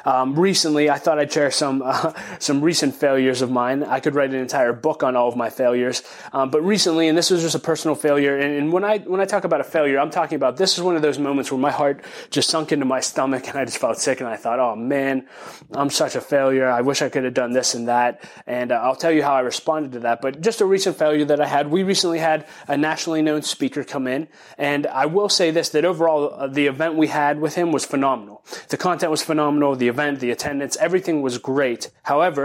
Um, 0.05 0.39
recently, 0.39 0.91
I 0.91 0.99
thought 0.99 1.19
I'd 1.19 1.33
share 1.33 1.51
some 1.51 1.83
uh, 1.85 2.13
some 2.39 2.61
recent 2.61 2.95
failures 2.95 3.43
of 3.43 3.51
mine. 3.51 3.83
I 3.83 4.01
could 4.01 4.15
write 4.15 4.31
an 4.31 4.37
entire 4.37 4.73
book 4.73 5.03
on 5.03 5.17
all 5.17 5.29
of 5.29 5.37
my 5.37 5.51
failures, 5.51 6.03
um, 6.33 6.51
but 6.51 6.63
recently, 6.63 7.09
and 7.09 7.17
this 7.17 7.31
was 7.31 7.43
just 7.43 7.55
a 7.55 7.59
personal 7.59 7.95
failure. 7.95 8.37
And, 8.37 8.55
and, 8.55 8.73
when 8.73 8.85
I 8.85 8.99
when 8.99 9.21
I 9.21 9.25
talk 9.25 9.45
about 9.45 9.61
a 9.61 9.65
failure, 9.65 9.99
I'm 9.99 10.11
talking 10.11 10.37
about 10.37 10.57
this 10.57 10.77
is 10.77 10.83
one 10.83 10.97
of 10.97 11.03
those 11.03 11.19
moments 11.19 11.53
where 11.53 11.61
my 11.61 11.71
heart 11.71 12.05
just 12.31 12.51
sunk 12.51 12.73
into 12.73 12.85
my 12.85 13.01
stomach, 13.01 13.49
and 13.49 13.59
I 13.59 13.65
just 13.65 13.79
felt 13.79 13.99
sick, 13.99 14.21
and 14.21 14.29
I 14.29 14.37
thought, 14.37 14.59
oh 14.59 14.75
man, 14.77 15.27
I'm 15.73 15.91
such 15.91 16.17
a 16.17 16.21
failure. 16.21 16.69
I 16.69 16.81
wish 16.81 17.03
I 17.03 17.09
could 17.09 17.25
have 17.25 17.35
done 17.35 17.53
this 17.53 17.75
and 17.75 17.89
that. 17.89 18.25
And 18.47 18.73
uh, 18.73 18.77
I'll 18.77 18.97
tell 18.97 19.13
you 19.13 19.23
how 19.23 19.35
I 19.35 19.41
responded 19.41 19.93
to 19.93 20.01
that. 20.01 20.21
But 20.21 20.41
just 20.41 20.61
a 20.61 20.67
recent 20.67 20.97
failure 20.97 21.25
that 21.27 21.41
I 21.41 21.47
had. 21.47 21.71
We 21.71 21.83
recently 21.83 22.19
had 22.19 22.47
a 22.69 22.77
nationally 22.77 23.23
known 23.23 23.43
speaker 23.43 23.85
come 23.85 24.07
in, 24.07 24.29
and 24.59 24.87
I 24.87 25.07
will 25.07 25.29
say 25.29 25.51
this: 25.51 25.69
that 25.71 25.85
overall, 25.85 26.35
uh, 26.35 26.47
the 26.49 26.67
event 26.67 26.95
we 26.95 27.09
had 27.09 27.41
with 27.41 27.55
him 27.55 27.73
was 27.73 27.85
phenomenal. 27.85 28.43
The 28.69 28.77
content 28.77 29.11
was 29.11 29.23
phenomenal. 29.23 29.77
The 29.77 29.92
event, 29.93 30.21
the 30.21 30.31
attendance, 30.31 30.77
everything 30.79 31.23
was 31.23 31.39
great. 31.39 31.91
However, 32.03 32.45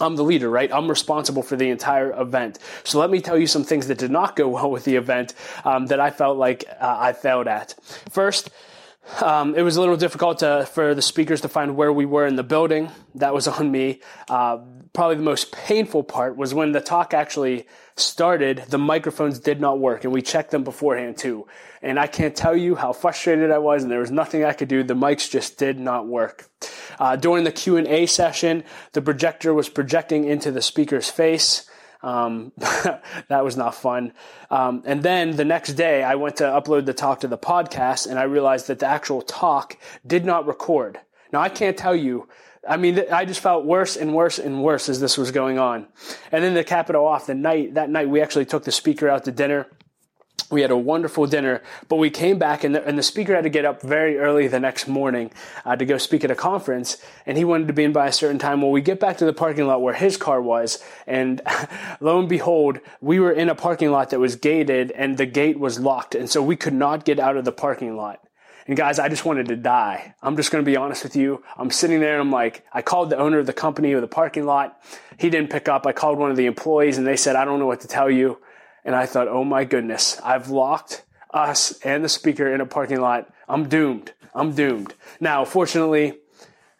I'm 0.00 0.16
the 0.16 0.24
leader, 0.24 0.48
right? 0.48 0.70
I'm 0.72 0.88
responsible 0.88 1.42
for 1.42 1.56
the 1.56 1.70
entire 1.70 2.10
event. 2.20 2.58
So 2.84 2.98
let 2.98 3.10
me 3.10 3.20
tell 3.20 3.38
you 3.38 3.46
some 3.46 3.64
things 3.64 3.88
that 3.88 3.98
did 3.98 4.10
not 4.10 4.36
go 4.36 4.48
well 4.54 4.70
with 4.70 4.84
the 4.84 4.96
event 4.96 5.34
um, 5.64 5.86
that 5.86 6.00
I 6.00 6.10
felt 6.10 6.36
like 6.38 6.64
uh, 6.80 6.96
I 7.00 7.12
failed 7.12 7.48
at. 7.48 7.74
First, 8.10 8.50
um, 9.22 9.54
it 9.54 9.62
was 9.62 9.76
a 9.76 9.80
little 9.80 9.96
difficult 9.96 10.40
to, 10.40 10.68
for 10.72 10.94
the 10.94 11.02
speakers 11.02 11.40
to 11.40 11.48
find 11.48 11.76
where 11.76 11.92
we 11.92 12.04
were 12.04 12.26
in 12.26 12.36
the 12.36 12.42
building. 12.44 12.90
That 13.14 13.32
was 13.34 13.48
on 13.48 13.70
me. 13.70 14.00
Uh, 14.28 14.58
probably 14.92 15.16
the 15.16 15.22
most 15.22 15.52
painful 15.52 16.02
part 16.02 16.36
was 16.36 16.54
when 16.54 16.72
the 16.72 16.80
talk 16.80 17.14
actually 17.14 17.66
started, 18.00 18.64
the 18.68 18.78
microphones 18.78 19.38
did 19.38 19.60
not 19.60 19.78
work, 19.78 20.04
and 20.04 20.12
we 20.12 20.22
checked 20.22 20.50
them 20.50 20.64
beforehand 20.64 21.18
too. 21.18 21.46
And 21.82 21.98
I 21.98 22.06
can't 22.06 22.34
tell 22.34 22.56
you 22.56 22.74
how 22.74 22.92
frustrated 22.92 23.50
I 23.50 23.58
was, 23.58 23.82
and 23.82 23.92
there 23.92 24.00
was 24.00 24.10
nothing 24.10 24.44
I 24.44 24.52
could 24.52 24.68
do. 24.68 24.82
The 24.82 24.94
mics 24.94 25.30
just 25.30 25.58
did 25.58 25.78
not 25.78 26.06
work. 26.06 26.48
Uh, 26.98 27.16
during 27.16 27.44
the 27.44 27.52
Q 27.52 27.76
and 27.76 27.86
A 27.86 28.06
session, 28.06 28.64
the 28.92 29.02
projector 29.02 29.54
was 29.54 29.68
projecting 29.68 30.24
into 30.24 30.50
the 30.50 30.62
speaker's 30.62 31.10
face. 31.10 31.68
Um, 32.02 32.52
that 32.58 33.44
was 33.44 33.56
not 33.56 33.74
fun. 33.74 34.12
Um, 34.50 34.82
and 34.86 35.02
then 35.02 35.36
the 35.36 35.44
next 35.44 35.74
day, 35.74 36.02
I 36.02 36.14
went 36.14 36.36
to 36.36 36.44
upload 36.44 36.86
the 36.86 36.94
talk 36.94 37.20
to 37.20 37.28
the 37.28 37.38
podcast, 37.38 38.06
and 38.06 38.18
I 38.18 38.24
realized 38.24 38.68
that 38.68 38.78
the 38.78 38.86
actual 38.86 39.22
talk 39.22 39.76
did 40.06 40.24
not 40.24 40.46
record. 40.46 41.00
Now 41.32 41.40
I 41.40 41.48
can't 41.48 41.76
tell 41.76 41.94
you 41.96 42.28
I 42.68 42.76
mean, 42.76 43.02
I 43.10 43.24
just 43.24 43.40
felt 43.40 43.64
worse 43.64 43.96
and 43.96 44.14
worse 44.14 44.38
and 44.38 44.62
worse 44.62 44.90
as 44.90 45.00
this 45.00 45.16
was 45.16 45.30
going 45.30 45.58
on. 45.58 45.86
And 46.30 46.44
then 46.44 46.54
to 46.54 46.64
cap 46.64 46.90
it 46.90 46.96
off, 46.96 47.26
the 47.26 47.34
night 47.34 47.74
that 47.74 47.88
night 47.88 48.10
we 48.10 48.20
actually 48.20 48.44
took 48.44 48.64
the 48.64 48.72
speaker 48.72 49.08
out 49.08 49.24
to 49.24 49.32
dinner. 49.32 49.66
We 50.50 50.62
had 50.62 50.70
a 50.70 50.76
wonderful 50.76 51.26
dinner, 51.26 51.62
but 51.88 51.96
we 51.96 52.08
came 52.08 52.38
back 52.38 52.64
and 52.64 52.74
the, 52.74 52.82
and 52.86 52.98
the 52.98 53.02
speaker 53.02 53.34
had 53.34 53.44
to 53.44 53.50
get 53.50 53.66
up 53.66 53.82
very 53.82 54.16
early 54.16 54.48
the 54.48 54.60
next 54.60 54.88
morning 54.88 55.30
uh, 55.66 55.76
to 55.76 55.84
go 55.84 55.98
speak 55.98 56.24
at 56.24 56.30
a 56.30 56.34
conference, 56.34 56.96
and 57.26 57.36
he 57.36 57.44
wanted 57.44 57.68
to 57.68 57.74
be 57.74 57.84
in 57.84 57.92
by 57.92 58.06
a 58.06 58.12
certain 58.12 58.38
time. 58.38 58.62
Well, 58.62 58.70
we 58.70 58.80
get 58.80 58.98
back 58.98 59.18
to 59.18 59.26
the 59.26 59.34
parking 59.34 59.66
lot 59.66 59.82
where 59.82 59.92
his 59.92 60.16
car 60.16 60.40
was, 60.40 60.82
and 61.06 61.42
lo 62.00 62.18
and 62.18 62.30
behold, 62.30 62.78
we 63.02 63.20
were 63.20 63.32
in 63.32 63.50
a 63.50 63.54
parking 63.54 63.90
lot 63.90 64.08
that 64.10 64.20
was 64.20 64.36
gated, 64.36 64.90
and 64.92 65.18
the 65.18 65.26
gate 65.26 65.58
was 65.58 65.80
locked, 65.80 66.14
and 66.14 66.30
so 66.30 66.42
we 66.42 66.56
could 66.56 66.72
not 66.72 67.04
get 67.04 67.18
out 67.18 67.36
of 67.36 67.44
the 67.44 67.52
parking 67.52 67.96
lot. 67.96 68.27
And 68.68 68.76
guys, 68.76 68.98
I 68.98 69.08
just 69.08 69.24
wanted 69.24 69.48
to 69.48 69.56
die. 69.56 70.14
I'm 70.22 70.36
just 70.36 70.52
going 70.52 70.62
to 70.62 70.70
be 70.70 70.76
honest 70.76 71.02
with 71.02 71.16
you. 71.16 71.42
I'm 71.56 71.70
sitting 71.70 72.00
there 72.00 72.12
and 72.12 72.20
I'm 72.20 72.30
like, 72.30 72.66
I 72.70 72.82
called 72.82 73.08
the 73.08 73.16
owner 73.16 73.38
of 73.38 73.46
the 73.46 73.54
company 73.54 73.94
or 73.94 74.02
the 74.02 74.06
parking 74.06 74.44
lot. 74.44 74.78
He 75.18 75.30
didn't 75.30 75.48
pick 75.48 75.70
up. 75.70 75.86
I 75.86 75.92
called 75.92 76.18
one 76.18 76.30
of 76.30 76.36
the 76.36 76.44
employees 76.44 76.98
and 76.98 77.06
they 77.06 77.16
said, 77.16 77.34
I 77.34 77.46
don't 77.46 77.58
know 77.58 77.66
what 77.66 77.80
to 77.80 77.88
tell 77.88 78.10
you. 78.10 78.38
And 78.84 78.94
I 78.94 79.06
thought, 79.06 79.26
oh 79.26 79.42
my 79.42 79.64
goodness, 79.64 80.20
I've 80.22 80.50
locked 80.50 81.02
us 81.32 81.80
and 81.80 82.04
the 82.04 82.10
speaker 82.10 82.52
in 82.52 82.60
a 82.60 82.66
parking 82.66 83.00
lot. 83.00 83.32
I'm 83.48 83.70
doomed. 83.70 84.12
I'm 84.34 84.54
doomed. 84.54 84.92
Now, 85.18 85.46
fortunately, 85.46 86.18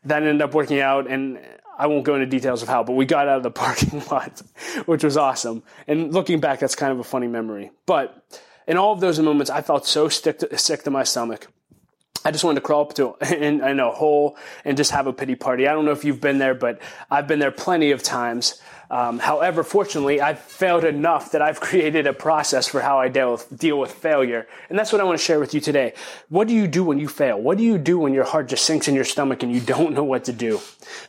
that 0.04 0.22
ended 0.22 0.42
up 0.42 0.52
working 0.52 0.80
out 0.80 1.10
and 1.10 1.40
I 1.78 1.86
won't 1.86 2.04
go 2.04 2.16
into 2.16 2.26
details 2.26 2.60
of 2.62 2.68
how, 2.68 2.84
but 2.84 2.96
we 2.96 3.06
got 3.06 3.28
out 3.28 3.38
of 3.38 3.42
the 3.42 3.50
parking 3.62 4.02
lot, 4.10 4.42
which 4.84 5.04
was 5.04 5.16
awesome. 5.16 5.62
And 5.86 6.12
looking 6.12 6.38
back, 6.38 6.58
that's 6.58 6.74
kind 6.74 6.92
of 6.92 6.98
a 6.98 7.04
funny 7.04 7.28
memory. 7.28 7.70
But 7.86 8.42
in 8.66 8.76
all 8.76 8.92
of 8.92 9.00
those 9.00 9.18
moments, 9.18 9.50
I 9.50 9.62
felt 9.62 9.86
so 9.86 10.10
sick 10.10 10.40
to, 10.40 10.58
sick 10.58 10.82
to 10.82 10.90
my 10.90 11.04
stomach. 11.04 11.48
I 12.24 12.30
just 12.30 12.44
wanted 12.44 12.60
to 12.60 12.66
crawl 12.66 12.82
up 12.82 12.94
to 12.94 13.14
in, 13.34 13.62
in 13.62 13.80
a 13.80 13.90
hole 13.90 14.36
and 14.64 14.76
just 14.76 14.90
have 14.90 15.06
a 15.06 15.12
pity 15.12 15.34
party. 15.34 15.66
I 15.66 15.72
don't 15.72 15.84
know 15.84 15.92
if 15.92 16.04
you've 16.04 16.20
been 16.20 16.38
there, 16.38 16.54
but 16.54 16.80
I've 17.10 17.26
been 17.26 17.38
there 17.38 17.50
plenty 17.50 17.90
of 17.92 18.02
times. 18.02 18.60
Um, 18.90 19.18
however, 19.18 19.62
fortunately, 19.62 20.20
I've 20.20 20.38
failed 20.38 20.84
enough 20.84 21.32
that 21.32 21.42
I've 21.42 21.60
created 21.68 22.06
a 22.06 22.12
process 22.12 22.66
for 22.68 22.80
how 22.80 22.98
I 22.98 23.08
deal 23.08 23.32
with, 23.32 23.58
deal 23.58 23.78
with 23.78 23.92
failure. 23.92 24.46
And 24.68 24.78
that's 24.78 24.92
what 24.92 25.00
I 25.00 25.04
want 25.04 25.18
to 25.18 25.24
share 25.24 25.40
with 25.40 25.54
you 25.54 25.60
today. 25.60 25.94
What 26.28 26.48
do 26.48 26.54
you 26.54 26.66
do 26.66 26.84
when 26.84 26.98
you 26.98 27.08
fail? 27.08 27.40
What 27.40 27.58
do 27.58 27.64
you 27.64 27.78
do 27.78 27.98
when 27.98 28.14
your 28.14 28.24
heart 28.24 28.48
just 28.48 28.64
sinks 28.64 28.88
in 28.88 28.94
your 28.94 29.04
stomach 29.04 29.42
and 29.42 29.52
you 29.52 29.60
don't 29.60 29.94
know 29.94 30.04
what 30.04 30.24
to 30.24 30.32
do? 30.32 30.60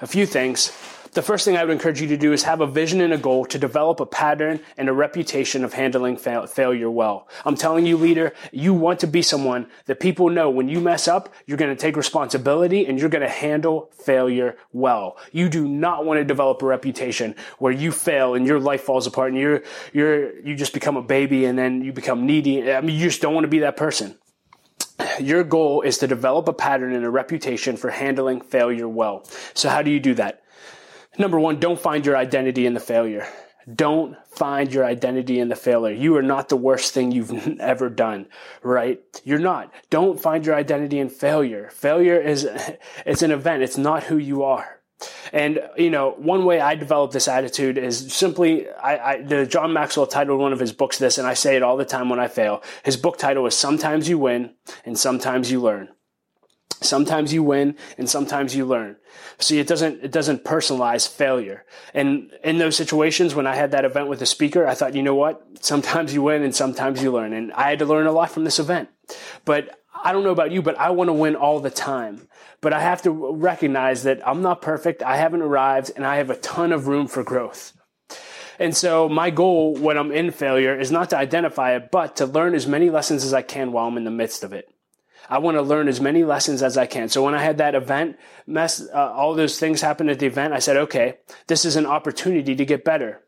A 0.02 0.08
few 0.08 0.26
things 0.26 0.72
the 1.14 1.22
first 1.22 1.46
thing 1.46 1.58
I 1.58 1.64
would 1.64 1.72
encourage 1.72 2.02
you 2.02 2.08
to 2.08 2.18
do 2.18 2.34
is 2.34 2.44
have 2.44 2.62
a 2.62 2.68
vision 2.68 3.02
and 3.02 3.14
a 3.14 3.18
goal 3.18 3.46
to 3.46 3.58
develop 3.58 4.00
a 4.00 4.06
pattern 4.06 4.60
and 4.78 4.90
a 4.90 4.94
reputation 4.94 5.64
of 5.64 5.74
handling 5.74 6.18
fa- 6.18 6.48
failure 6.48 6.90
well. 6.90 7.28
I'm 7.46 7.56
telling 7.56 7.86
you, 7.86 7.98
leader, 7.98 8.34
you 8.52 8.74
want 8.74 9.00
to 9.02 9.08
be 9.08 9.22
someone 9.22 9.68
that 9.86 10.00
people 10.00 10.30
know 10.30 10.50
when 10.50 10.70
you 10.70 10.80
mess 10.80 11.08
up, 11.08 11.34
you're 11.46 11.58
going 11.58 11.76
to 11.76 11.82
take 11.82 11.96
responsibility 11.96 12.86
and 12.86 13.00
you're 13.00 13.10
going 13.10 13.24
to 13.24 13.30
handle 13.30 13.90
failure 13.94 14.56
well. 14.72 15.18
You 15.32 15.50
do 15.50 15.68
not 15.68 16.06
want 16.06 16.20
to 16.20 16.24
develop 16.24 16.62
a 16.62 16.66
reputation 16.66 17.36
where 17.58 17.72
you 17.72 17.92
fail 17.92 18.36
and 18.36 18.46
your 18.46 18.60
life 18.60 18.82
falls 18.82 19.08
apart 19.08 19.32
and 19.32 19.40
you're, 19.40 19.64
you're, 19.94 20.40
you 20.40 20.56
just 20.56 20.74
become 20.74 20.98
a 20.98 21.02
baby 21.02 21.46
and 21.46 21.58
then 21.58 21.82
you 21.84 21.94
become 21.94 22.26
needy. 22.26 22.72
I 22.72 22.82
mean, 22.82 22.96
you 22.96 23.06
just 23.06 23.22
don't 23.22 23.34
want 23.34 23.46
to 23.46 23.50
be 23.50 23.60
that 23.60 23.78
person 23.78 24.18
your 25.20 25.44
goal 25.44 25.82
is 25.82 25.98
to 25.98 26.08
develop 26.08 26.48
a 26.48 26.54
pattern 26.54 26.94
and 26.94 27.06
a 27.06 27.10
reputation 27.10 27.78
for 27.78 27.90
handling 27.90 28.42
failure 28.42 28.88
well. 28.88 29.26
So 29.54 29.70
how 29.70 29.82
do 29.82 29.92
you 29.92 30.00
do 30.00 30.14
that? 30.16 30.44
Number 31.20 31.38
one, 31.38 31.60
don't 31.60 31.80
find 31.80 32.06
your 32.06 32.16
identity 32.16 32.66
in 32.66 32.74
the 32.74 32.80
failure. 32.80 33.28
Don't 33.76 34.16
find 34.30 34.74
your 34.74 34.86
identity 34.86 35.40
in 35.40 35.50
the 35.50 35.56
failure. 35.56 35.94
You 35.94 36.16
are 36.16 36.24
not 36.24 36.48
the 36.48 36.56
worst 36.56 36.94
thing 36.94 37.12
you've 37.12 37.32
ever 37.60 37.90
done, 37.90 38.28
right? 38.64 39.02
You're 39.26 39.38
not. 39.38 39.72
Don't 39.90 40.20
find 40.20 40.46
your 40.46 40.56
identity 40.56 40.98
in 40.98 41.10
failure. 41.10 41.70
Failure 41.72 42.20
is, 42.20 42.48
it's 43.06 43.22
an 43.22 43.32
event. 43.32 43.64
It's 43.64 43.78
not 43.78 44.04
who 44.04 44.18
you 44.18 44.44
are. 44.44 44.80
And, 45.32 45.62
you 45.78 45.90
know, 45.90 46.12
one 46.18 46.46
way 46.46 46.60
I 46.60 46.76
develop 46.76 47.12
this 47.12 47.28
attitude 47.28 47.78
is 47.78 48.14
simply, 48.14 48.70
I, 48.70 48.98
I, 48.98 49.22
the 49.22 49.46
John 49.46 49.72
Maxwell 49.74 50.08
titled 50.08 50.40
one 50.40 50.54
of 50.54 50.60
his 50.60 50.74
books 50.74 50.98
this, 50.98 51.18
and 51.18 51.28
I 51.28 51.36
say 51.36 51.56
it 51.56 51.64
all 51.64 51.78
the 51.78 51.86
time 51.86 52.10
when 52.10 52.20
I 52.20 52.28
fail. 52.28 52.64
His 52.84 52.98
book 52.98 53.18
title 53.18 53.46
is 53.46 53.56
Sometimes 53.56 54.10
You 54.10 54.18
Win 54.18 54.56
and 54.86 54.98
Sometimes 54.98 55.52
You 55.52 55.62
Learn. 55.62 55.90
Sometimes 56.82 57.34
you 57.34 57.44
win 57.44 57.76
and 57.98 58.10
sometimes 58.10 58.56
you 58.56 58.66
learn. 58.66 58.96
See, 59.38 59.60
it 59.60 59.68
doesn't, 59.68 60.04
it 60.04 60.12
doesn't 60.12 60.46
personalize 60.46 61.08
failure. 61.08 61.66
And 61.94 62.32
in 62.44 62.58
those 62.58 62.76
situations, 62.76 63.36
when 63.36 63.48
I 63.48 63.56
had 63.56 63.72
that 63.72 63.86
event 63.86 64.08
with 64.08 64.20
the 64.20 64.26
speaker, 64.26 64.66
I 64.66 64.76
thought, 64.76 64.96
you 64.96 65.04
know 65.04 65.16
what? 65.16 65.46
Sometimes 65.62 66.14
you 66.14 66.22
win 66.22 66.44
and 66.44 66.56
sometimes 66.56 67.04
you 67.04 67.12
learn. 67.12 67.34
And 67.34 67.52
I 67.54 67.70
had 67.70 67.80
to 67.80 67.86
learn 67.86 68.08
a 68.08 68.12
lot 68.12 68.32
from 68.32 68.46
this 68.46 68.60
event. 68.60 68.90
But 69.44 69.78
I 70.02 70.14
don't 70.14 70.24
know 70.24 70.32
about 70.32 70.52
you, 70.52 70.62
but 70.62 70.78
I 70.78 70.92
want 70.92 71.10
to 71.10 71.14
win 71.14 71.36
all 71.36 71.60
the 71.60 71.70
time. 71.70 72.28
But 72.62 72.74
I 72.74 72.80
have 72.80 73.02
to 73.04 73.12
recognize 73.12 74.04
that 74.04 74.26
I'm 74.26 74.42
not 74.42 74.62
perfect. 74.62 75.04
I 75.04 75.18
haven't 75.18 75.42
arrived 75.42 75.92
and 75.96 76.06
I 76.06 76.18
have 76.18 76.30
a 76.30 76.38
ton 76.38 76.72
of 76.72 76.88
room 76.88 77.08
for 77.08 77.24
growth. 77.24 77.74
And 78.58 78.76
so 78.76 79.08
my 79.08 79.30
goal 79.30 79.76
when 79.76 79.98
I'm 79.98 80.12
in 80.12 80.32
failure 80.32 80.78
is 80.78 80.92
not 80.92 81.10
to 81.12 81.18
identify 81.18 81.76
it, 81.76 81.92
but 81.92 82.18
to 82.18 82.26
learn 82.26 82.56
as 82.56 82.68
many 82.68 82.90
lessons 82.90 83.24
as 83.24 83.34
I 83.34 83.42
can 83.42 83.72
while 83.72 83.88
I'm 83.88 83.98
in 83.98 84.04
the 84.04 84.12
midst 84.12 84.44
of 84.44 84.52
it. 84.52 84.70
I 85.30 85.38
want 85.38 85.56
to 85.56 85.62
learn 85.62 85.88
as 85.88 86.02
many 86.02 86.24
lessons 86.24 86.64
as 86.64 86.78
I 86.78 86.88
can. 86.88 87.08
So 87.08 87.24
when 87.24 87.36
I 87.36 87.44
had 87.44 87.60
that 87.60 87.76
event 87.76 88.18
mess, 88.48 88.82
uh, 88.82 89.14
all 89.14 89.36
those 89.36 89.60
things 89.60 89.82
happened 89.82 90.10
at 90.10 90.20
the 90.20 90.26
event, 90.26 90.54
I 90.54 90.60
said, 90.60 90.76
okay, 90.76 91.20
this 91.48 91.66
is 91.66 91.76
an 91.76 91.86
opportunity 91.86 92.56
to 92.56 92.66
get 92.66 92.84
better. 92.84 93.22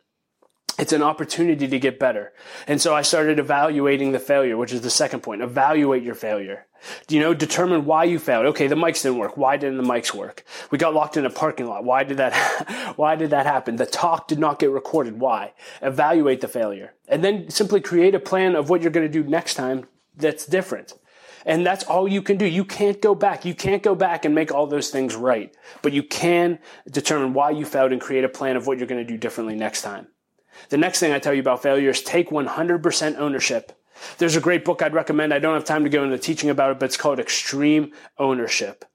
It's 0.79 0.93
an 0.93 1.03
opportunity 1.03 1.67
to 1.67 1.79
get 1.79 1.99
better. 1.99 2.33
And 2.65 2.81
so 2.81 2.95
I 2.95 3.03
started 3.03 3.37
evaluating 3.37 4.13
the 4.13 4.19
failure, 4.19 4.57
which 4.57 4.73
is 4.73 4.81
the 4.81 4.89
second 4.89 5.21
point. 5.21 5.43
Evaluate 5.43 6.01
your 6.01 6.15
failure. 6.15 6.65
You 7.07 7.19
know, 7.19 7.35
determine 7.35 7.85
why 7.85 8.05
you 8.05 8.17
failed. 8.17 8.47
Okay, 8.47 8.65
the 8.65 8.73
mics 8.73 9.03
didn't 9.03 9.19
work. 9.19 9.37
Why 9.37 9.57
didn't 9.57 9.77
the 9.77 9.83
mics 9.83 10.11
work? 10.13 10.43
We 10.71 10.79
got 10.79 10.95
locked 10.95 11.17
in 11.17 11.25
a 11.25 11.29
parking 11.29 11.67
lot. 11.67 11.83
Why 11.83 12.03
did 12.03 12.17
that, 12.17 12.33
why 12.95 13.15
did 13.15 13.29
that 13.29 13.45
happen? 13.45 13.75
The 13.75 13.85
talk 13.85 14.27
did 14.27 14.39
not 14.39 14.57
get 14.57 14.71
recorded. 14.71 15.19
Why? 15.19 15.53
Evaluate 15.81 16.41
the 16.41 16.47
failure. 16.47 16.93
And 17.07 17.23
then 17.23 17.51
simply 17.51 17.81
create 17.81 18.15
a 18.15 18.19
plan 18.19 18.55
of 18.55 18.69
what 18.69 18.81
you're 18.81 18.91
going 18.91 19.05
to 19.05 19.23
do 19.23 19.27
next 19.27 19.53
time 19.53 19.85
that's 20.15 20.45
different. 20.45 20.93
And 21.45 21.65
that's 21.65 21.83
all 21.83 22.07
you 22.07 22.21
can 22.21 22.37
do. 22.37 22.45
You 22.45 22.65
can't 22.65 23.01
go 23.01 23.15
back. 23.15 23.45
You 23.45 23.55
can't 23.55 23.83
go 23.83 23.95
back 23.95 24.25
and 24.25 24.35
make 24.35 24.51
all 24.51 24.67
those 24.67 24.89
things 24.89 25.15
right. 25.15 25.55
But 25.81 25.93
you 25.93 26.03
can 26.03 26.59
determine 26.89 27.33
why 27.33 27.51
you 27.51 27.65
failed 27.65 27.91
and 27.91 28.01
create 28.01 28.23
a 28.23 28.29
plan 28.29 28.55
of 28.55 28.67
what 28.67 28.77
you're 28.77 28.87
going 28.87 29.05
to 29.05 29.11
do 29.11 29.17
differently 29.17 29.55
next 29.55 29.81
time. 29.81 30.07
The 30.69 30.77
next 30.77 30.99
thing 30.99 31.11
I 31.11 31.19
tell 31.19 31.33
you 31.33 31.41
about 31.41 31.63
failure 31.63 31.89
is 31.89 32.01
take 32.01 32.29
100% 32.29 33.17
ownership. 33.17 33.71
There's 34.17 34.35
a 34.35 34.41
great 34.41 34.65
book 34.65 34.81
I'd 34.81 34.93
recommend. 34.93 35.33
I 35.33 35.39
don't 35.39 35.53
have 35.53 35.65
time 35.65 35.83
to 35.83 35.89
go 35.89 36.03
into 36.03 36.17
teaching 36.17 36.49
about 36.49 36.71
it, 36.71 36.79
but 36.79 36.87
it's 36.87 36.97
called 36.97 37.19
Extreme 37.19 37.91
Ownership. 38.17 38.85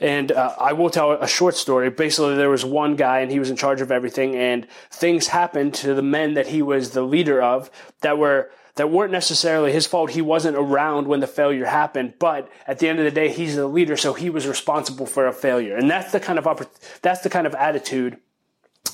And 0.00 0.32
uh, 0.32 0.54
I 0.58 0.72
will 0.72 0.90
tell 0.90 1.12
a 1.12 1.28
short 1.28 1.56
story. 1.56 1.90
Basically, 1.90 2.34
there 2.34 2.50
was 2.50 2.64
one 2.64 2.96
guy 2.96 3.20
and 3.20 3.30
he 3.30 3.38
was 3.38 3.50
in 3.50 3.56
charge 3.56 3.80
of 3.80 3.90
everything, 3.90 4.34
and 4.34 4.66
things 4.90 5.28
happened 5.28 5.74
to 5.74 5.94
the 5.94 6.02
men 6.02 6.34
that 6.34 6.48
he 6.48 6.62
was 6.62 6.90
the 6.90 7.02
leader 7.02 7.40
of 7.40 7.70
that 8.00 8.18
were 8.18 8.50
that 8.76 8.90
weren't 8.90 9.12
necessarily 9.12 9.72
his 9.72 9.86
fault. 9.86 10.10
He 10.10 10.22
wasn't 10.22 10.56
around 10.56 11.06
when 11.06 11.20
the 11.20 11.26
failure 11.26 11.66
happened, 11.66 12.14
but 12.18 12.50
at 12.66 12.78
the 12.78 12.88
end 12.88 12.98
of 12.98 13.04
the 13.04 13.10
day, 13.10 13.28
he's 13.28 13.56
the 13.56 13.66
leader, 13.66 13.96
so 13.96 14.14
he 14.14 14.30
was 14.30 14.46
responsible 14.46 15.06
for 15.06 15.26
a 15.26 15.32
failure. 15.32 15.76
And 15.76 15.88
that's 15.90 16.12
the 16.12 16.20
kind 16.20 16.38
of 16.38 16.44
oppor- 16.44 17.00
that's 17.00 17.20
the 17.20 17.30
kind 17.30 17.46
of 17.46 17.54
attitude 17.54 18.18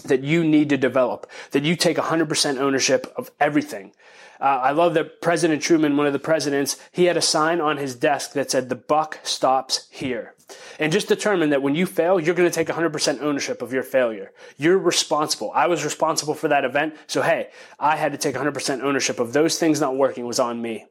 that 0.05 0.23
you 0.23 0.45
need 0.45 0.69
to 0.69 0.77
develop, 0.77 1.31
that 1.53 1.63
you 1.63 1.77
take 1.77 1.97
100% 1.97 2.59
ownership 2.59 3.13
of 3.17 3.31
everything. 3.41 3.93
Uh, 4.41 4.45
I 4.45 4.71
love 4.71 4.95
that 4.95 5.21
President 5.21 5.63
Truman, 5.63 5.97
one 5.97 6.07
of 6.07 6.13
the 6.15 6.19
presidents, 6.19 6.77
he 6.93 7.05
had 7.05 7.17
a 7.17 7.23
sign 7.23 7.61
on 7.61 7.77
his 7.77 7.95
desk 7.95 8.33
that 8.33 8.51
said, 8.51 8.69
the 8.69 8.75
buck 8.75 9.21
stops 9.23 9.87
here. 9.91 10.35
And 10.79 10.93
just 10.93 11.09
determine 11.09 11.51
that 11.51 11.63
when 11.63 11.75
you 11.75 11.85
fail, 11.87 12.19
you're 12.19 12.35
going 12.35 12.51
to 12.51 12.55
take 12.55 12.69
100% 12.69 13.21
ownership 13.21 13.61
of 13.61 13.73
your 13.73 13.83
failure. 13.83 14.33
You're 14.57 14.79
responsible. 14.79 15.53
I 15.55 15.67
was 15.67 15.85
responsible 15.85 16.35
for 16.35 16.49
that 16.49 16.65
event. 16.65 16.97
So 17.07 17.23
hey, 17.23 17.51
I 17.79 17.97
had 17.97 18.13
to 18.13 18.19
take 18.19 18.35
100% 18.35 18.83
ownership 18.83 19.21
of 19.21 19.33
those 19.33 19.59
things 19.59 19.81
not 19.81 19.97
working 19.97 20.27
was 20.27 20.41
on 20.41 20.63
me. 20.63 20.87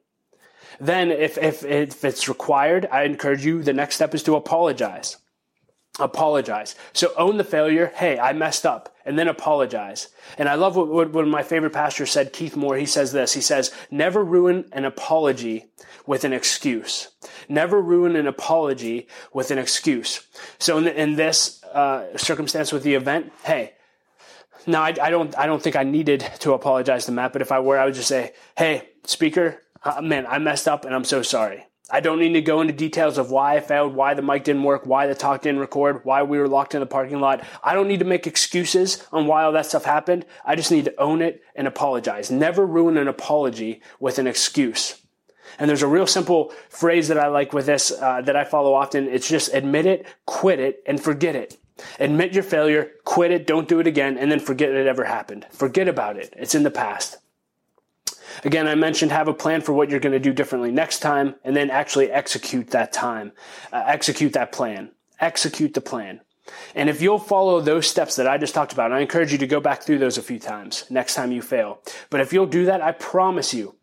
Then 0.80 1.12
if, 1.12 1.38
if, 1.38 1.66
if 1.66 2.06
it's 2.06 2.30
required, 2.30 2.88
I 2.92 3.04
encourage 3.04 3.44
you, 3.44 3.64
the 3.64 3.74
next 3.74 3.96
step 3.96 4.14
is 4.14 4.24
to 4.24 4.36
apologize 4.36 5.18
apologize. 6.00 6.76
So 6.94 7.12
own 7.18 7.38
the 7.38 7.44
failure. 7.44 7.92
Hey, 7.96 8.18
I 8.20 8.34
messed 8.34 8.66
up 8.66 8.96
and 9.06 9.18
then 9.18 9.28
apologize. 9.28 10.10
And 10.38 10.48
I 10.48 10.56
love 10.56 10.76
what, 10.76 10.88
what, 10.88 11.12
what, 11.12 11.28
my 11.28 11.44
favorite 11.44 11.74
pastor 11.74 12.06
said, 12.06 12.34
Keith 12.34 12.56
Moore. 12.56 12.78
He 12.78 12.86
says 12.86 13.12
this. 13.12 13.34
He 13.34 13.42
says, 13.42 13.74
never 13.92 14.24
ruin 14.24 14.66
an 14.72 14.86
apology 14.86 15.66
with 16.06 16.24
an 16.24 16.34
excuse. 16.34 17.10
Never 17.48 17.82
ruin 17.82 18.16
an 18.16 18.28
apology 18.28 19.08
with 19.34 19.52
an 19.52 19.58
excuse. 19.58 20.26
So 20.58 20.78
in, 20.78 20.88
in 20.88 21.16
this 21.16 21.64
uh, 21.66 22.18
circumstance 22.18 22.72
with 22.72 22.84
the 22.84 22.96
event, 22.96 23.32
hey, 23.44 23.74
now 24.68 24.84
I, 24.84 24.96
I, 25.02 25.10
don't 25.10 25.38
I 25.38 25.46
don't 25.46 25.62
think 25.62 25.76
I 25.76 25.84
needed 25.84 26.22
to 26.40 26.54
apologize 26.54 27.06
to 27.06 27.12
Matt, 27.12 27.34
but 27.34 27.42
if 27.42 27.52
I 27.52 27.60
were, 27.60 27.78
I 27.78 27.86
would 27.86 27.94
just 27.94 28.08
say, 28.08 28.34
hey, 28.58 28.90
speaker, 29.06 29.62
uh, 29.84 30.02
man, 30.02 30.26
I 30.28 30.40
messed 30.40 30.68
up 30.68 30.86
and 30.86 30.94
I'm 30.94 31.04
so 31.04 31.22
sorry. 31.22 31.66
I 31.92 32.00
don't 32.02 32.20
need 32.20 32.34
to 32.34 32.42
go 32.42 32.62
into 32.62 32.74
details 32.74 33.18
of 33.18 33.32
why 33.32 33.56
I 33.56 33.60
failed, 33.62 33.96
why 33.96 34.14
the 34.14 34.22
mic 34.22 34.44
didn't 34.44 34.64
work, 34.64 34.86
why 34.86 35.08
the 35.08 35.16
talk 35.16 35.42
didn't 35.42 35.60
record, 35.60 36.06
why 36.06 36.24
we 36.24 36.38
were 36.38 36.48
locked 36.48 36.76
in 36.76 36.82
the 36.82 36.86
parking 36.86 37.20
lot. 37.20 37.44
I 37.64 37.74
don't 37.74 37.88
need 37.88 38.00
to 38.00 38.06
make 38.06 38.28
excuses 38.28 39.06
on 39.12 39.26
why 39.26 39.44
all 39.44 39.52
that 39.54 39.66
stuff 39.66 39.86
happened. 39.86 40.26
I 40.46 40.56
just 40.56 40.72
need 40.72 40.86
to 40.86 41.00
own 41.00 41.22
it 41.22 41.42
and 41.56 41.68
apologize. 41.68 42.30
Never 42.30 42.66
ruin 42.66 42.98
an 42.98 43.08
apology 43.08 43.82
with 44.00 44.20
an 44.20 44.28
excuse. 44.28 45.02
And 45.58 45.68
there's 45.68 45.82
a 45.82 45.88
real 45.88 46.08
simple 46.08 46.54
phrase 46.70 47.08
that 47.08 47.18
I 47.18 47.28
like 47.28 47.54
with 47.54 47.66
this 47.66 47.92
uh, 47.92 48.22
that 48.22 48.36
I 48.36 48.44
follow 48.44 48.74
often. 48.74 49.08
It's 49.08 49.28
just 49.28 49.54
admit 49.54 49.86
it, 49.86 50.06
quit 50.26 50.60
it, 50.60 50.84
and 50.86 51.02
forget 51.02 51.36
it. 51.36 51.58
Admit 52.00 52.34
your 52.34 52.44
failure, 52.44 52.92
quit 53.04 53.32
it, 53.32 53.48
don't 53.48 53.68
do 53.68 53.80
it 53.80 53.88
again, 53.88 54.18
and 54.18 54.32
then 54.32 54.40
forget 54.40 54.70
it 54.70 54.86
ever 54.86 55.06
happened. 55.06 55.46
Forget 55.52 55.88
about 55.88 56.18
it. 56.18 56.34
It's 56.38 56.54
in 56.54 56.64
the 56.64 56.72
past. 56.72 57.18
Again, 58.44 58.68
I 58.68 58.76
mentioned 58.76 59.12
have 59.12 59.28
a 59.28 59.34
plan 59.34 59.62
for 59.62 59.74
what 59.74 59.90
you're 59.90 60.00
going 60.00 60.14
to 60.14 60.20
do 60.20 60.34
differently 60.34 60.72
next 60.72 61.00
time 61.00 61.36
and 61.44 61.56
then 61.56 61.70
actually 61.70 62.12
execute 62.12 62.70
that 62.72 62.94
time, 62.94 63.32
uh, 63.72 63.84
execute 63.86 64.34
that 64.34 64.52
plan, 64.52 64.92
execute 65.20 65.74
the 65.74 65.82
plan. 65.82 66.22
And 66.76 66.90
if 66.90 67.02
you'll 67.02 67.20
follow 67.20 67.62
those 67.62 67.88
steps 67.88 68.16
that 68.16 68.28
I 68.28 68.38
just 68.38 68.54
talked 68.54 68.74
about, 68.74 68.92
I 68.92 69.00
encourage 69.00 69.32
you 69.32 69.38
to 69.38 69.48
go 69.48 69.60
back 69.60 69.84
through 69.84 70.00
those 70.00 70.18
a 70.18 70.24
few 70.24 70.40
times 70.40 70.86
next 70.90 71.16
time 71.16 71.32
you 71.32 71.42
fail. 71.42 71.82
But 72.10 72.22
if 72.22 72.34
you'll 72.34 72.48
do 72.48 72.66
that, 72.66 72.82
I 72.82 72.92
promise 72.92 73.54
you, 73.54 73.76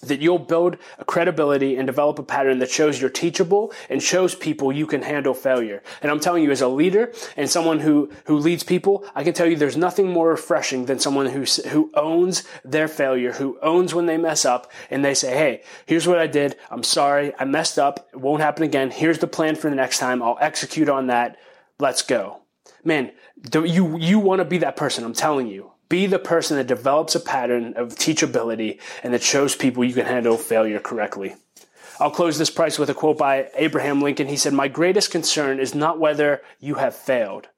that 0.00 0.20
you'll 0.20 0.38
build 0.38 0.76
a 0.98 1.04
credibility 1.04 1.76
and 1.76 1.86
develop 1.86 2.18
a 2.18 2.22
pattern 2.22 2.58
that 2.58 2.70
shows 2.70 3.00
you're 3.00 3.10
teachable 3.10 3.72
and 3.88 4.02
shows 4.02 4.34
people 4.34 4.72
you 4.72 4.86
can 4.86 5.02
handle 5.02 5.34
failure. 5.34 5.82
And 6.02 6.10
I'm 6.10 6.20
telling 6.20 6.44
you, 6.44 6.50
as 6.50 6.60
a 6.60 6.68
leader 6.68 7.12
and 7.36 7.50
someone 7.50 7.80
who, 7.80 8.10
who 8.26 8.38
leads 8.38 8.62
people, 8.62 9.04
I 9.14 9.24
can 9.24 9.34
tell 9.34 9.46
you 9.46 9.56
there's 9.56 9.76
nothing 9.76 10.10
more 10.10 10.30
refreshing 10.30 10.86
than 10.86 10.98
someone 10.98 11.26
who, 11.26 11.44
who 11.68 11.90
owns 11.94 12.44
their 12.64 12.88
failure, 12.88 13.32
who 13.32 13.58
owns 13.60 13.94
when 13.94 14.06
they 14.06 14.16
mess 14.16 14.44
up 14.44 14.70
and 14.90 15.04
they 15.04 15.14
say, 15.14 15.36
Hey, 15.36 15.62
here's 15.86 16.06
what 16.06 16.18
I 16.18 16.26
did. 16.26 16.56
I'm 16.70 16.84
sorry. 16.84 17.32
I 17.38 17.44
messed 17.44 17.78
up. 17.78 18.08
It 18.12 18.20
won't 18.20 18.42
happen 18.42 18.62
again. 18.62 18.90
Here's 18.90 19.18
the 19.18 19.26
plan 19.26 19.56
for 19.56 19.68
the 19.70 19.76
next 19.76 19.98
time. 19.98 20.22
I'll 20.22 20.38
execute 20.40 20.88
on 20.88 21.08
that. 21.08 21.38
Let's 21.78 22.02
go. 22.02 22.42
Man, 22.84 23.12
you, 23.52 23.98
you 23.98 24.18
want 24.18 24.40
to 24.40 24.44
be 24.44 24.58
that 24.58 24.76
person. 24.76 25.04
I'm 25.04 25.12
telling 25.12 25.48
you. 25.48 25.72
Be 25.88 26.06
the 26.06 26.18
person 26.18 26.56
that 26.56 26.66
develops 26.66 27.14
a 27.14 27.20
pattern 27.20 27.74
of 27.76 27.94
teachability 27.94 28.80
and 29.02 29.14
that 29.14 29.22
shows 29.22 29.56
people 29.56 29.84
you 29.84 29.94
can 29.94 30.06
handle 30.06 30.36
failure 30.36 30.80
correctly. 30.80 31.34
I'll 32.00 32.10
close 32.10 32.38
this 32.38 32.50
price 32.50 32.78
with 32.78 32.90
a 32.90 32.94
quote 32.94 33.18
by 33.18 33.48
Abraham 33.56 34.02
Lincoln. 34.02 34.28
He 34.28 34.36
said, 34.36 34.52
My 34.52 34.68
greatest 34.68 35.10
concern 35.10 35.58
is 35.58 35.74
not 35.74 35.98
whether 35.98 36.42
you 36.60 36.74
have 36.74 36.94
failed, 36.94 37.48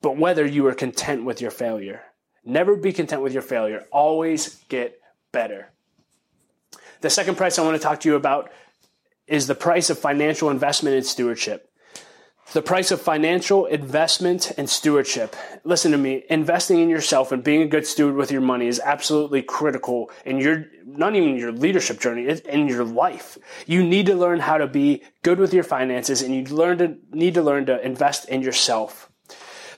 but 0.00 0.16
whether 0.16 0.44
you 0.44 0.66
are 0.66 0.74
content 0.74 1.24
with 1.24 1.40
your 1.40 1.50
failure. 1.50 2.02
Never 2.44 2.76
be 2.76 2.92
content 2.92 3.22
with 3.22 3.32
your 3.32 3.42
failure. 3.42 3.84
Always 3.92 4.56
get 4.68 5.00
better. 5.32 5.70
The 7.02 7.10
second 7.10 7.36
price 7.36 7.58
I 7.58 7.62
want 7.62 7.76
to 7.76 7.82
talk 7.82 8.00
to 8.00 8.08
you 8.08 8.16
about 8.16 8.50
is 9.26 9.46
the 9.46 9.54
price 9.54 9.90
of 9.90 9.98
financial 9.98 10.50
investment 10.50 10.96
and 10.96 11.06
stewardship. 11.06 11.70
The 12.52 12.62
price 12.62 12.92
of 12.92 13.02
financial 13.02 13.66
investment 13.66 14.52
and 14.56 14.70
stewardship. 14.70 15.34
Listen 15.64 15.90
to 15.90 15.98
me. 15.98 16.24
Investing 16.30 16.78
in 16.78 16.88
yourself 16.88 17.32
and 17.32 17.42
being 17.42 17.60
a 17.60 17.66
good 17.66 17.86
steward 17.86 18.14
with 18.14 18.30
your 18.30 18.40
money 18.40 18.68
is 18.68 18.80
absolutely 18.80 19.42
critical 19.42 20.10
in 20.24 20.38
your, 20.38 20.66
not 20.86 21.16
even 21.16 21.36
your 21.36 21.50
leadership 21.50 21.98
journey, 21.98 22.28
in 22.48 22.68
your 22.68 22.84
life. 22.84 23.36
You 23.66 23.84
need 23.84 24.06
to 24.06 24.14
learn 24.14 24.38
how 24.38 24.58
to 24.58 24.68
be 24.68 25.02
good 25.22 25.40
with 25.40 25.52
your 25.52 25.64
finances 25.64 26.22
and 26.22 26.34
you 26.34 26.44
learn 26.44 26.78
to, 26.78 26.96
need 27.10 27.34
to 27.34 27.42
learn 27.42 27.66
to 27.66 27.84
invest 27.84 28.28
in 28.28 28.42
yourself. 28.42 29.10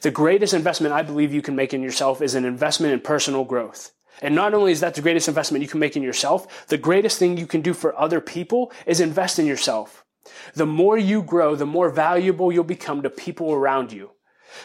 The 0.03 0.11
greatest 0.11 0.53
investment 0.53 0.93
I 0.93 1.03
believe 1.03 1.33
you 1.33 1.43
can 1.43 1.57
make 1.57 1.73
in 1.73 1.83
yourself 1.83 2.21
is 2.21 2.35
an 2.35 2.45
investment 2.45 2.93
in 2.93 3.01
personal 3.01 3.45
growth. 3.45 3.93
And 4.21 4.35
not 4.35 4.53
only 4.53 4.73
is 4.73 4.81
that 4.81 4.95
the 4.95 5.03
greatest 5.03 5.27
investment 5.27 5.63
you 5.63 5.69
can 5.69 5.81
make 5.81 5.97
in 5.97 6.03
yourself, 6.03 6.67
the 6.69 6.79
greatest 6.79 7.19
thing 7.19 7.39
you 7.39 7.47
can 7.47 7.63
do 7.63 7.73
for 7.73 7.99
other 7.99 8.21
people 8.21 8.73
is 8.85 9.01
invest 9.01 9.39
in 9.39 9.47
yourself. 9.47 10.05
The 10.55 10.67
more 10.67 10.99
you 10.99 11.23
grow, 11.23 11.55
the 11.55 11.67
more 11.67 11.91
valuable 11.91 12.53
you'll 12.53 12.65
become 12.65 13.03
to 13.03 13.11
people 13.11 13.53
around 13.53 13.93
you. 13.93 14.11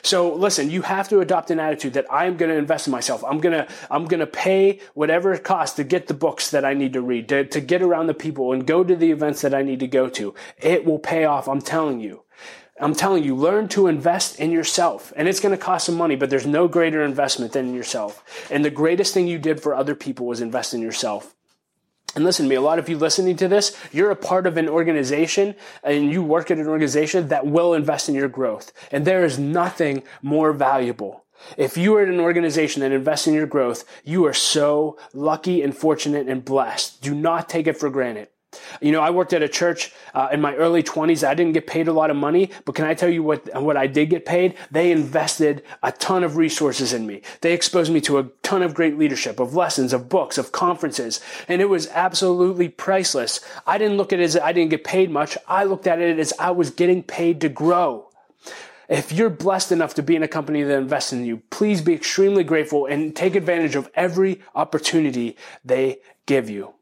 So 0.01 0.33
listen, 0.33 0.69
you 0.69 0.81
have 0.81 1.09
to 1.09 1.19
adopt 1.19 1.51
an 1.51 1.59
attitude 1.59 1.93
that 1.93 2.11
I 2.11 2.25
am 2.25 2.37
going 2.37 2.49
to 2.49 2.57
invest 2.57 2.87
in 2.87 2.91
myself. 2.91 3.23
I'm 3.23 3.39
going 3.39 3.53
to, 3.53 3.67
I'm 3.91 4.05
going 4.05 4.21
to 4.21 4.27
pay 4.27 4.79
whatever 4.93 5.33
it 5.33 5.43
costs 5.43 5.75
to 5.75 5.83
get 5.83 6.07
the 6.07 6.13
books 6.13 6.51
that 6.51 6.65
I 6.65 6.73
need 6.73 6.93
to 6.93 7.01
read, 7.01 7.29
to, 7.29 7.45
to 7.45 7.61
get 7.61 7.81
around 7.81 8.07
the 8.07 8.13
people 8.13 8.53
and 8.53 8.65
go 8.65 8.83
to 8.83 8.95
the 8.95 9.11
events 9.11 9.41
that 9.41 9.53
I 9.53 9.61
need 9.61 9.79
to 9.81 9.87
go 9.87 10.09
to. 10.09 10.33
It 10.57 10.85
will 10.85 10.99
pay 10.99 11.25
off. 11.25 11.47
I'm 11.47 11.61
telling 11.61 11.99
you. 11.99 12.23
I'm 12.79 12.95
telling 12.95 13.23
you, 13.23 13.35
learn 13.35 13.67
to 13.69 13.87
invest 13.87 14.39
in 14.39 14.51
yourself. 14.51 15.13
And 15.15 15.27
it's 15.27 15.39
going 15.39 15.55
to 15.55 15.63
cost 15.63 15.85
some 15.85 15.95
money, 15.95 16.15
but 16.15 16.29
there's 16.29 16.47
no 16.47 16.67
greater 16.67 17.03
investment 17.03 17.53
than 17.53 17.67
in 17.67 17.75
yourself. 17.75 18.49
And 18.49 18.65
the 18.65 18.71
greatest 18.71 19.13
thing 19.13 19.27
you 19.27 19.37
did 19.37 19.61
for 19.61 19.75
other 19.75 19.95
people 19.95 20.25
was 20.25 20.41
invest 20.41 20.73
in 20.73 20.81
yourself. 20.81 21.32
And 22.15 22.23
listen 22.23 22.45
to 22.45 22.49
me, 22.49 22.55
a 22.55 22.61
lot 22.61 22.79
of 22.79 22.89
you 22.89 22.97
listening 22.97 23.35
to 23.37 23.47
this, 23.47 23.75
you're 23.91 24.11
a 24.11 24.15
part 24.15 24.45
of 24.45 24.57
an 24.57 24.69
organization 24.69 25.55
and 25.83 26.11
you 26.11 26.21
work 26.21 26.51
at 26.51 26.59
an 26.59 26.67
organization 26.67 27.29
that 27.29 27.47
will 27.47 27.73
invest 27.73 28.07
in 28.07 28.15
your 28.15 28.27
growth. 28.27 28.71
And 28.91 29.05
there 29.05 29.25
is 29.25 29.39
nothing 29.39 30.03
more 30.21 30.53
valuable. 30.53 31.23
If 31.57 31.77
you 31.77 31.95
are 31.95 32.03
in 32.03 32.13
an 32.13 32.19
organization 32.19 32.81
that 32.81 32.91
invests 32.91 33.27
in 33.27 33.33
your 33.33 33.47
growth, 33.47 33.83
you 34.03 34.25
are 34.25 34.33
so 34.33 34.97
lucky 35.13 35.61
and 35.61 35.75
fortunate 35.75 36.27
and 36.27 36.45
blessed. 36.45 37.01
Do 37.01 37.15
not 37.15 37.49
take 37.49 37.67
it 37.67 37.77
for 37.77 37.89
granted. 37.89 38.27
You 38.81 38.91
know, 38.91 39.01
I 39.01 39.09
worked 39.09 39.33
at 39.33 39.41
a 39.43 39.47
church 39.47 39.91
uh, 40.13 40.29
in 40.31 40.41
my 40.41 40.55
early 40.55 40.83
20s. 40.83 41.27
I 41.27 41.33
didn't 41.33 41.53
get 41.53 41.67
paid 41.67 41.87
a 41.87 41.93
lot 41.93 42.09
of 42.09 42.15
money, 42.15 42.49
but 42.65 42.75
can 42.75 42.85
I 42.85 42.93
tell 42.93 43.09
you 43.09 43.23
what, 43.23 43.49
what 43.61 43.77
I 43.77 43.87
did 43.87 44.09
get 44.09 44.25
paid? 44.25 44.55
They 44.71 44.91
invested 44.91 45.63
a 45.81 45.91
ton 45.91 46.23
of 46.23 46.37
resources 46.37 46.93
in 46.93 47.05
me. 47.07 47.21
They 47.41 47.53
exposed 47.53 47.91
me 47.91 48.01
to 48.01 48.19
a 48.19 48.29
ton 48.43 48.61
of 48.61 48.73
great 48.73 48.97
leadership, 48.97 49.39
of 49.39 49.55
lessons, 49.55 49.93
of 49.93 50.09
books, 50.09 50.37
of 50.37 50.51
conferences, 50.51 51.21
and 51.47 51.61
it 51.61 51.69
was 51.69 51.87
absolutely 51.89 52.69
priceless. 52.69 53.39
I 53.65 53.77
didn't 53.77 53.97
look 53.97 54.13
at 54.13 54.19
it 54.19 54.23
as 54.23 54.37
I 54.37 54.51
didn't 54.51 54.71
get 54.71 54.83
paid 54.83 55.09
much. 55.11 55.37
I 55.47 55.63
looked 55.63 55.87
at 55.87 55.99
it 55.99 56.19
as 56.19 56.33
I 56.39 56.51
was 56.51 56.69
getting 56.69 57.03
paid 57.03 57.41
to 57.41 57.49
grow. 57.49 58.09
If 58.89 59.11
you're 59.11 59.29
blessed 59.29 59.71
enough 59.71 59.93
to 59.95 60.03
be 60.03 60.15
in 60.15 60.23
a 60.23 60.27
company 60.27 60.61
that 60.63 60.77
invests 60.77 61.13
in 61.13 61.25
you, 61.25 61.41
please 61.49 61.81
be 61.81 61.93
extremely 61.93 62.43
grateful 62.43 62.85
and 62.85 63.15
take 63.15 63.35
advantage 63.35 63.75
of 63.75 63.89
every 63.95 64.41
opportunity 64.53 65.37
they 65.63 65.99
give 66.25 66.49
you. 66.49 66.73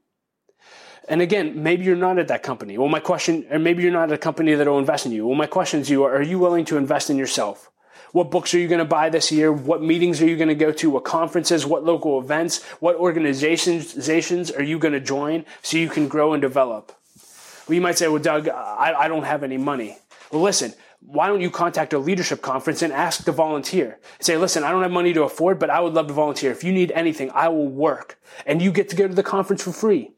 And 1.10 1.22
again, 1.22 1.63
maybe 1.63 1.84
you're 1.84 1.96
not 1.96 2.20
at 2.20 2.27
that 2.27 2.43
company. 2.43 2.77
Well, 2.77 2.88
my 2.88 3.00
question, 3.00 3.46
or 3.50 3.60
maybe 3.60 3.84
you're 3.84 3.91
not 3.91 4.10
at 4.10 4.13
a 4.13 4.17
company 4.17 4.53
that 4.53 4.67
will 4.67 4.79
invest 4.79 5.05
in 5.05 5.12
you. 5.12 5.27
Well, 5.27 5.36
my 5.36 5.48
question 5.48 5.84
to 5.84 5.91
you 5.91 6.03
are, 6.03 6.15
are 6.15 6.22
you 6.22 6.39
willing 6.39 6.65
to 6.65 6.77
invest 6.77 7.10
in 7.10 7.17
yourself? 7.17 7.72
What 8.12 8.29
books 8.29 8.53
are 8.53 8.60
you 8.60 8.67
going 8.67 8.79
to 8.79 8.86
buy 8.86 9.10
this 9.10 9.31
year? 9.31 9.51
What 9.51 9.81
meetings 9.81 10.22
are 10.22 10.27
you 10.27 10.36
going 10.36 10.50
to 10.50 10.55
go 10.55 10.72
to? 10.74 10.89
What 10.89 11.05
conferences? 11.05 11.65
What 11.65 11.86
local 11.86 12.20
events? 12.20 12.62
What 12.79 12.98
organizations 12.98 14.51
are 14.51 14.63
you 14.63 14.79
going 14.79 14.93
to 14.93 15.00
join 15.00 15.46
so 15.62 15.77
you 15.77 15.89
can 15.89 16.08
grow 16.08 16.34
and 16.34 16.41
develop? 16.41 16.91
Well, 17.67 17.75
you 17.75 17.81
might 17.81 17.98
say, 17.98 18.08
well, 18.10 18.22
Doug, 18.22 18.50
I, 18.50 18.93
I 18.98 19.08
don't 19.08 19.24
have 19.24 19.43
any 19.43 19.58
money. 19.58 19.98
Well, 20.31 20.41
listen, 20.41 20.74
why 21.00 21.27
don't 21.27 21.41
you 21.41 21.50
contact 21.50 21.93
a 21.93 22.00
leadership 22.00 22.41
conference 22.41 22.81
and 22.81 22.91
ask 22.91 23.24
to 23.25 23.31
volunteer? 23.31 24.00
Say, 24.20 24.38
listen, 24.38 24.63
I 24.63 24.72
don't 24.72 24.84
have 24.84 24.91
money 24.91 25.13
to 25.13 25.24
afford, 25.24 25.58
but 25.58 25.70
I 25.70 25.79
would 25.79 25.93
love 25.93 26.08
to 26.08 26.13
volunteer. 26.13 26.51
If 26.51 26.63
you 26.63 26.74
need 26.74 26.91
anything, 26.91 27.31
I 27.31 27.48
will 27.48 27.67
work. 27.67 28.20
And 28.46 28.62
you 28.62 28.72
get 28.72 28.89
to 28.89 28.96
go 28.96 29.08
to 29.08 29.13
the 29.13 29.24
conference 29.24 29.63
for 29.63 29.72
free. 29.72 30.12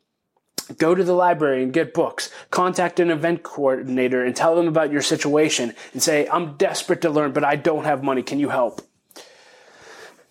Go 0.78 0.96
to 0.96 1.04
the 1.04 1.14
library 1.14 1.62
and 1.62 1.74
get 1.74 1.94
books. 1.94 2.30
Contact 2.50 3.00
an 3.00 3.12
event 3.12 3.44
coordinator 3.44 4.24
and 4.24 4.36
tell 4.36 4.56
them 4.56 4.68
about 4.68 4.92
your 4.92 5.02
situation 5.02 5.74
and 5.92 6.02
say, 6.02 6.28
I'm 6.28 6.56
desperate 6.56 7.02
to 7.02 7.10
learn, 7.10 7.34
but 7.34 7.44
I 7.44 7.58
don't 7.58 7.84
have 7.84 8.04
money. 8.04 8.24
Can 8.24 8.40
you 8.40 8.50
help? 8.50 8.82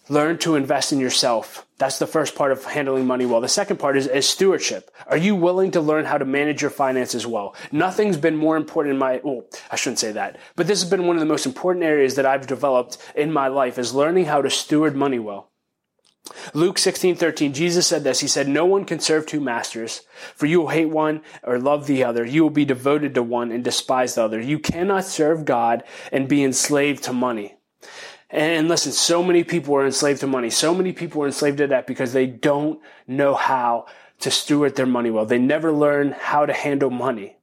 Learn 0.08 0.38
to 0.38 0.56
invest 0.56 0.92
in 0.92 0.98
yourself. 0.98 1.66
That's 1.78 1.98
the 1.98 2.06
first 2.06 2.34
part 2.34 2.50
of 2.50 2.64
handling 2.64 3.06
money 3.06 3.24
well. 3.24 3.40
The 3.40 3.48
second 3.48 3.78
part 3.78 3.96
is, 3.96 4.06
is 4.06 4.28
stewardship. 4.28 4.90
Are 5.06 5.16
you 5.16 5.34
willing 5.34 5.70
to 5.72 5.80
learn 5.80 6.06
how 6.06 6.18
to 6.18 6.24
manage 6.24 6.60
your 6.60 6.70
finances 6.70 7.26
well? 7.26 7.54
Nothing's 7.70 8.16
been 8.16 8.36
more 8.36 8.56
important 8.56 8.94
in 8.94 8.98
my, 8.98 9.20
well, 9.22 9.44
I 9.70 9.76
shouldn't 9.76 10.00
say 10.00 10.12
that, 10.12 10.38
but 10.56 10.66
this 10.66 10.82
has 10.82 10.90
been 10.90 11.06
one 11.06 11.16
of 11.16 11.20
the 11.20 11.26
most 11.26 11.46
important 11.46 11.84
areas 11.84 12.16
that 12.16 12.26
I've 12.26 12.46
developed 12.46 12.98
in 13.14 13.32
my 13.32 13.48
life 13.48 13.78
is 13.78 13.94
learning 13.94 14.24
how 14.24 14.42
to 14.42 14.50
steward 14.50 14.96
money 14.96 15.18
well. 15.18 15.51
Luke 16.54 16.78
16, 16.78 17.16
13, 17.16 17.52
Jesus 17.52 17.86
said 17.86 18.04
this. 18.04 18.20
He 18.20 18.28
said, 18.28 18.48
No 18.48 18.66
one 18.66 18.84
can 18.84 19.00
serve 19.00 19.26
two 19.26 19.40
masters, 19.40 20.02
for 20.34 20.46
you 20.46 20.60
will 20.60 20.68
hate 20.68 20.90
one 20.90 21.22
or 21.42 21.58
love 21.58 21.86
the 21.86 22.04
other. 22.04 22.24
You 22.24 22.42
will 22.42 22.50
be 22.50 22.64
devoted 22.64 23.14
to 23.14 23.22
one 23.22 23.50
and 23.52 23.64
despise 23.64 24.14
the 24.14 24.24
other. 24.24 24.40
You 24.40 24.58
cannot 24.58 25.04
serve 25.04 25.44
God 25.44 25.84
and 26.10 26.28
be 26.28 26.44
enslaved 26.44 27.04
to 27.04 27.12
money. 27.12 27.56
And 28.30 28.68
listen, 28.68 28.92
so 28.92 29.22
many 29.22 29.44
people 29.44 29.74
are 29.76 29.84
enslaved 29.84 30.20
to 30.20 30.26
money. 30.26 30.48
So 30.48 30.74
many 30.74 30.92
people 30.92 31.22
are 31.22 31.26
enslaved 31.26 31.58
to 31.58 31.66
that 31.66 31.86
because 31.86 32.14
they 32.14 32.26
don't 32.26 32.80
know 33.06 33.34
how 33.34 33.86
to 34.20 34.30
steward 34.30 34.76
their 34.76 34.86
money 34.86 35.10
well. 35.10 35.26
They 35.26 35.38
never 35.38 35.70
learn 35.70 36.12
how 36.12 36.46
to 36.46 36.52
handle 36.52 36.90
money. 36.90 37.36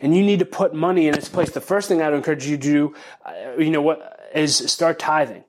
And 0.00 0.16
you 0.16 0.22
need 0.22 0.40
to 0.40 0.44
put 0.44 0.74
money 0.74 1.06
in 1.06 1.14
its 1.14 1.28
place. 1.28 1.50
The 1.50 1.60
first 1.60 1.88
thing 1.88 2.02
I'd 2.02 2.12
encourage 2.12 2.46
you 2.46 2.56
to 2.56 2.62
do, 2.62 2.94
uh, 3.24 3.56
you 3.58 3.70
know 3.70 3.82
what, 3.82 4.30
is 4.34 4.56
start 4.56 4.98
tithing. 4.98 5.44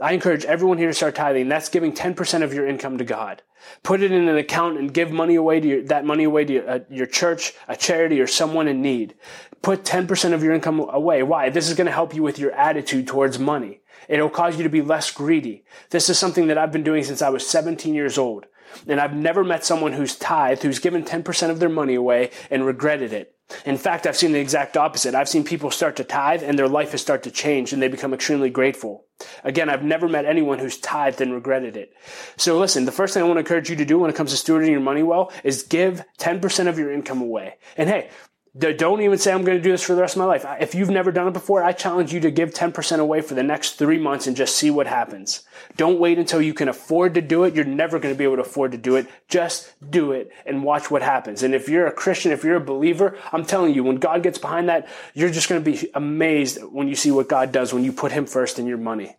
I 0.00 0.12
encourage 0.12 0.44
everyone 0.44 0.78
here 0.78 0.88
to 0.88 0.94
start 0.94 1.16
tithing. 1.16 1.48
That's 1.48 1.68
giving 1.68 1.92
10% 1.92 2.42
of 2.42 2.54
your 2.54 2.68
income 2.68 2.98
to 2.98 3.04
God. 3.04 3.42
Put 3.82 4.00
it 4.00 4.12
in 4.12 4.28
an 4.28 4.36
account 4.36 4.78
and 4.78 4.94
give 4.94 5.10
money 5.10 5.34
away 5.34 5.58
to 5.58 5.66
your, 5.66 5.82
that 5.84 6.04
money 6.04 6.22
away 6.22 6.44
to 6.44 6.52
your, 6.52 6.70
uh, 6.70 6.78
your 6.88 7.06
church, 7.06 7.52
a 7.66 7.74
charity, 7.74 8.20
or 8.20 8.28
someone 8.28 8.68
in 8.68 8.80
need. 8.80 9.16
Put 9.60 9.84
10% 9.84 10.32
of 10.32 10.42
your 10.44 10.52
income 10.52 10.78
away. 10.78 11.24
Why? 11.24 11.50
This 11.50 11.68
is 11.68 11.74
going 11.74 11.86
to 11.86 11.92
help 11.92 12.14
you 12.14 12.22
with 12.22 12.38
your 12.38 12.52
attitude 12.52 13.08
towards 13.08 13.40
money. 13.40 13.80
It'll 14.08 14.30
cause 14.30 14.56
you 14.56 14.62
to 14.62 14.68
be 14.68 14.82
less 14.82 15.10
greedy. 15.10 15.64
This 15.90 16.08
is 16.08 16.16
something 16.16 16.46
that 16.46 16.58
I've 16.58 16.72
been 16.72 16.84
doing 16.84 17.02
since 17.02 17.20
I 17.20 17.30
was 17.30 17.48
17 17.48 17.92
years 17.92 18.18
old. 18.18 18.46
And 18.86 19.00
I've 19.00 19.16
never 19.16 19.42
met 19.42 19.64
someone 19.64 19.94
who's 19.94 20.16
tithed, 20.16 20.62
who's 20.62 20.78
given 20.78 21.02
10% 21.02 21.50
of 21.50 21.58
their 21.58 21.68
money 21.68 21.94
away 21.94 22.30
and 22.50 22.64
regretted 22.64 23.12
it. 23.12 23.34
In 23.64 23.78
fact, 23.78 24.06
I've 24.06 24.16
seen 24.16 24.32
the 24.32 24.40
exact 24.40 24.76
opposite. 24.76 25.14
I've 25.14 25.28
seen 25.28 25.42
people 25.42 25.70
start 25.70 25.96
to 25.96 26.04
tithe 26.04 26.42
and 26.42 26.58
their 26.58 26.68
life 26.68 26.92
has 26.92 27.00
started 27.00 27.24
to 27.24 27.30
change 27.30 27.72
and 27.72 27.80
they 27.80 27.88
become 27.88 28.12
extremely 28.12 28.50
grateful. 28.50 29.06
Again, 29.42 29.68
I've 29.70 29.82
never 29.82 30.08
met 30.08 30.26
anyone 30.26 30.58
who's 30.58 30.78
tithed 30.78 31.20
and 31.20 31.32
regretted 31.32 31.76
it. 31.76 31.92
So 32.36 32.58
listen, 32.58 32.84
the 32.84 32.92
first 32.92 33.14
thing 33.14 33.22
I 33.22 33.26
want 33.26 33.36
to 33.36 33.40
encourage 33.40 33.70
you 33.70 33.76
to 33.76 33.84
do 33.84 33.98
when 33.98 34.10
it 34.10 34.16
comes 34.16 34.38
to 34.38 34.52
stewarding 34.52 34.70
your 34.70 34.80
money 34.80 35.02
well 35.02 35.32
is 35.44 35.62
give 35.62 36.04
10% 36.18 36.68
of 36.68 36.78
your 36.78 36.92
income 36.92 37.22
away. 37.22 37.54
And 37.76 37.88
hey, 37.88 38.10
don't 38.58 39.02
even 39.02 39.18
say 39.18 39.32
I'm 39.32 39.44
going 39.44 39.58
to 39.58 39.62
do 39.62 39.70
this 39.70 39.82
for 39.82 39.94
the 39.94 40.00
rest 40.00 40.16
of 40.16 40.20
my 40.20 40.24
life. 40.24 40.44
If 40.60 40.74
you've 40.74 40.90
never 40.90 41.12
done 41.12 41.28
it 41.28 41.32
before, 41.32 41.62
I 41.62 41.72
challenge 41.72 42.12
you 42.12 42.20
to 42.20 42.30
give 42.30 42.52
10% 42.52 42.98
away 42.98 43.20
for 43.20 43.34
the 43.34 43.42
next 43.42 43.72
three 43.72 43.98
months 43.98 44.26
and 44.26 44.36
just 44.36 44.56
see 44.56 44.70
what 44.70 44.86
happens. 44.86 45.44
Don't 45.76 46.00
wait 46.00 46.18
until 46.18 46.42
you 46.42 46.54
can 46.54 46.68
afford 46.68 47.14
to 47.14 47.20
do 47.20 47.44
it. 47.44 47.54
You're 47.54 47.64
never 47.64 47.98
going 47.98 48.12
to 48.12 48.18
be 48.18 48.24
able 48.24 48.36
to 48.36 48.42
afford 48.42 48.72
to 48.72 48.78
do 48.78 48.96
it. 48.96 49.06
Just 49.28 49.74
do 49.88 50.12
it 50.12 50.32
and 50.44 50.64
watch 50.64 50.90
what 50.90 51.02
happens. 51.02 51.42
And 51.42 51.54
if 51.54 51.68
you're 51.68 51.86
a 51.86 51.92
Christian, 51.92 52.32
if 52.32 52.42
you're 52.42 52.56
a 52.56 52.60
believer, 52.60 53.16
I'm 53.32 53.44
telling 53.44 53.74
you, 53.74 53.84
when 53.84 53.96
God 53.96 54.22
gets 54.22 54.38
behind 54.38 54.68
that, 54.68 54.88
you're 55.14 55.30
just 55.30 55.48
going 55.48 55.62
to 55.62 55.70
be 55.70 55.90
amazed 55.94 56.62
when 56.62 56.88
you 56.88 56.96
see 56.96 57.10
what 57.10 57.28
God 57.28 57.52
does 57.52 57.72
when 57.72 57.84
you 57.84 57.92
put 57.92 58.12
Him 58.12 58.26
first 58.26 58.58
in 58.58 58.66
your 58.66 58.78
money. 58.78 59.16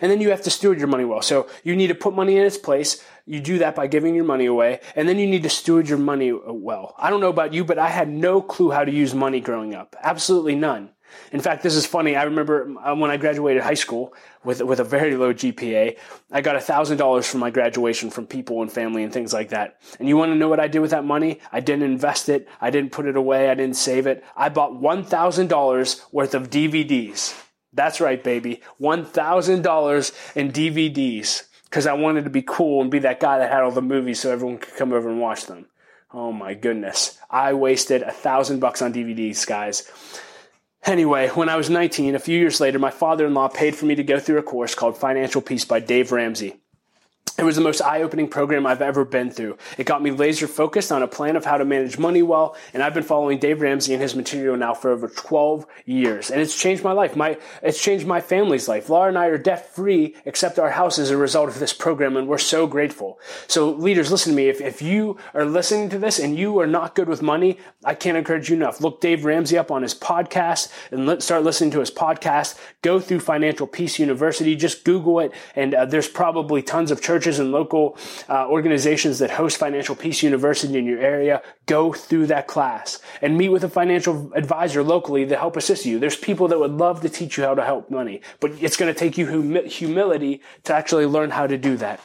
And 0.00 0.10
then 0.10 0.20
you 0.20 0.30
have 0.30 0.42
to 0.42 0.50
steward 0.50 0.78
your 0.78 0.88
money 0.88 1.04
well. 1.04 1.22
So 1.22 1.48
you 1.64 1.76
need 1.76 1.88
to 1.88 1.94
put 1.94 2.14
money 2.14 2.36
in 2.36 2.44
its 2.44 2.58
place. 2.58 3.02
You 3.26 3.40
do 3.40 3.58
that 3.58 3.74
by 3.74 3.86
giving 3.86 4.14
your 4.14 4.24
money 4.24 4.46
away. 4.46 4.80
And 4.96 5.08
then 5.08 5.18
you 5.18 5.26
need 5.26 5.42
to 5.44 5.50
steward 5.50 5.88
your 5.88 5.98
money 5.98 6.32
well. 6.32 6.94
I 6.98 7.10
don't 7.10 7.20
know 7.20 7.28
about 7.28 7.52
you, 7.52 7.64
but 7.64 7.78
I 7.78 7.88
had 7.88 8.08
no 8.08 8.40
clue 8.42 8.70
how 8.70 8.84
to 8.84 8.92
use 8.92 9.14
money 9.14 9.40
growing 9.40 9.74
up. 9.74 9.96
Absolutely 10.02 10.54
none. 10.54 10.90
In 11.32 11.40
fact, 11.40 11.62
this 11.62 11.74
is 11.74 11.86
funny. 11.86 12.16
I 12.16 12.24
remember 12.24 12.72
uh, 12.78 12.94
when 12.94 13.10
I 13.10 13.16
graduated 13.16 13.62
high 13.62 13.74
school 13.74 14.14
with 14.44 14.62
with 14.62 14.80
a 14.80 14.84
very 14.84 15.16
low 15.16 15.32
GPA, 15.32 15.98
I 16.30 16.40
got 16.40 16.62
thousand 16.62 16.98
dollars 16.98 17.26
for 17.26 17.38
my 17.38 17.50
graduation 17.50 18.10
from 18.10 18.26
people 18.26 18.62
and 18.62 18.70
family 18.70 19.02
and 19.02 19.12
things 19.12 19.32
like 19.32 19.50
that. 19.50 19.80
And 19.98 20.08
you 20.08 20.16
want 20.16 20.32
to 20.32 20.36
know 20.36 20.48
what 20.48 20.60
I 20.60 20.68
did 20.68 20.80
with 20.80 20.90
that 20.90 21.04
money? 21.04 21.40
I 21.52 21.60
didn't 21.60 21.84
invest 21.84 22.28
it. 22.28 22.48
I 22.60 22.70
didn't 22.70 22.92
put 22.92 23.06
it 23.06 23.16
away. 23.16 23.50
I 23.50 23.54
didn't 23.54 23.76
save 23.76 24.06
it. 24.06 24.24
I 24.36 24.48
bought 24.48 24.76
one 24.76 25.04
thousand 25.04 25.48
dollars 25.48 26.04
worth 26.12 26.34
of 26.34 26.50
DVDs. 26.50 27.34
That's 27.72 28.00
right, 28.00 28.22
baby. 28.22 28.60
$1,000 28.80 30.36
in 30.36 30.52
DVDs 30.52 31.44
because 31.64 31.86
I 31.86 31.92
wanted 31.92 32.24
to 32.24 32.30
be 32.30 32.42
cool 32.42 32.82
and 32.82 32.90
be 32.90 32.98
that 33.00 33.20
guy 33.20 33.38
that 33.38 33.50
had 33.50 33.62
all 33.62 33.70
the 33.70 33.80
movies 33.80 34.20
so 34.20 34.32
everyone 34.32 34.58
could 34.58 34.74
come 34.74 34.92
over 34.92 35.08
and 35.08 35.20
watch 35.20 35.46
them. 35.46 35.66
Oh 36.12 36.32
my 36.32 36.54
goodness. 36.54 37.18
I 37.30 37.54
wasted 37.54 38.02
a 38.02 38.10
thousand 38.10 38.58
bucks 38.58 38.82
on 38.82 38.92
DVDs, 38.92 39.46
guys. 39.46 39.88
Anyway, 40.84 41.28
when 41.28 41.48
I 41.48 41.56
was 41.56 41.70
19, 41.70 42.14
a 42.14 42.18
few 42.18 42.38
years 42.38 42.60
later, 42.60 42.78
my 42.78 42.90
father-in-law 42.90 43.48
paid 43.48 43.76
for 43.76 43.86
me 43.86 43.94
to 43.94 44.02
go 44.02 44.18
through 44.18 44.38
a 44.38 44.42
course 44.42 44.74
called 44.74 44.96
Financial 44.96 45.40
Peace 45.40 45.64
by 45.64 45.78
Dave 45.78 46.10
Ramsey. 46.10 46.56
It 47.38 47.44
was 47.44 47.56
the 47.56 47.62
most 47.62 47.80
eye-opening 47.80 48.28
program 48.28 48.66
I've 48.66 48.82
ever 48.82 49.04
been 49.04 49.30
through. 49.30 49.56
It 49.78 49.84
got 49.84 50.02
me 50.02 50.10
laser 50.10 50.46
focused 50.46 50.92
on 50.92 51.02
a 51.02 51.08
plan 51.08 51.36
of 51.36 51.44
how 51.44 51.56
to 51.56 51.64
manage 51.64 51.98
money 51.98 52.22
well, 52.22 52.56
and 52.74 52.82
I've 52.82 52.92
been 52.92 53.02
following 53.02 53.38
Dave 53.38 53.60
Ramsey 53.60 53.94
and 53.94 54.02
his 54.02 54.14
material 54.14 54.56
now 54.56 54.74
for 54.74 54.90
over 54.90 55.08
12 55.08 55.64
years. 55.86 56.30
And 56.30 56.40
it's 56.40 56.60
changed 56.60 56.84
my 56.84 56.92
life. 56.92 57.16
My, 57.16 57.38
it's 57.62 57.80
changed 57.80 58.06
my 58.06 58.20
family's 58.20 58.68
life. 58.68 58.90
Laura 58.90 59.08
and 59.08 59.18
I 59.18 59.26
are 59.26 59.38
debt 59.38 59.74
free, 59.74 60.16
except 60.24 60.58
our 60.58 60.70
house 60.70 60.98
as 60.98 61.10
a 61.10 61.16
result 61.16 61.48
of 61.48 61.58
this 61.58 61.72
program, 61.72 62.16
and 62.16 62.28
we're 62.28 62.38
so 62.38 62.66
grateful. 62.66 63.18
So 63.46 63.70
leaders, 63.70 64.10
listen 64.10 64.32
to 64.32 64.36
me. 64.36 64.48
If, 64.48 64.60
if 64.60 64.82
you 64.82 65.16
are 65.32 65.46
listening 65.46 65.88
to 65.90 65.98
this 65.98 66.18
and 66.18 66.36
you 66.36 66.58
are 66.60 66.66
not 66.66 66.94
good 66.94 67.08
with 67.08 67.22
money, 67.22 67.58
I 67.84 67.94
can't 67.94 68.18
encourage 68.18 68.50
you 68.50 68.56
enough. 68.56 68.80
Look 68.80 69.00
Dave 69.00 69.24
Ramsey 69.24 69.56
up 69.56 69.70
on 69.70 69.82
his 69.82 69.94
podcast 69.94 70.70
and 70.90 71.06
let, 71.06 71.22
start 71.22 71.42
listening 71.42 71.70
to 71.70 71.80
his 71.80 71.90
podcast. 71.90 72.58
Go 72.82 73.00
through 73.00 73.20
Financial 73.20 73.66
Peace 73.66 73.98
University. 73.98 74.56
Just 74.56 74.84
Google 74.84 75.20
it, 75.20 75.32
and 75.54 75.74
uh, 75.74 75.86
there's 75.86 76.08
probably 76.08 76.62
tons 76.62 76.90
of 76.90 77.00
churches 77.00 77.19
churches 77.20 77.38
and 77.38 77.52
local 77.52 77.98
uh, 78.30 78.48
organizations 78.48 79.18
that 79.18 79.30
host 79.30 79.58
Financial 79.58 79.94
Peace 79.94 80.22
University 80.22 80.78
in 80.78 80.86
your 80.86 81.00
area, 81.00 81.42
go 81.66 81.92
through 81.92 82.26
that 82.28 82.46
class 82.46 82.98
and 83.20 83.36
meet 83.36 83.50
with 83.50 83.62
a 83.62 83.68
financial 83.68 84.32
advisor 84.34 84.82
locally 84.82 85.26
to 85.26 85.36
help 85.36 85.54
assist 85.54 85.84
you. 85.84 85.98
There's 85.98 86.16
people 86.16 86.48
that 86.48 86.58
would 86.58 86.70
love 86.70 87.02
to 87.02 87.10
teach 87.10 87.36
you 87.36 87.44
how 87.44 87.54
to 87.54 87.62
help 87.62 87.90
money, 87.90 88.22
but 88.40 88.52
it's 88.62 88.78
going 88.78 88.90
to 88.90 88.98
take 88.98 89.18
you 89.18 89.26
hum- 89.26 89.66
humility 89.66 90.40
to 90.64 90.72
actually 90.72 91.04
learn 91.04 91.28
how 91.28 91.46
to 91.46 91.58
do 91.58 91.76
that. 91.76 92.00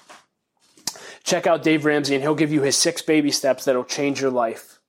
Check 1.23 1.47
out 1.47 1.63
Dave 1.63 1.85
Ramsey 1.85 2.15
and 2.15 2.21
he'll 2.21 2.35
give 2.35 2.51
you 2.51 2.61
his 2.61 2.75
six 2.75 3.01
baby 3.01 3.31
steps 3.31 3.63
that'll 3.63 3.85
change 3.85 4.19
your 4.19 4.31
life. 4.31 4.79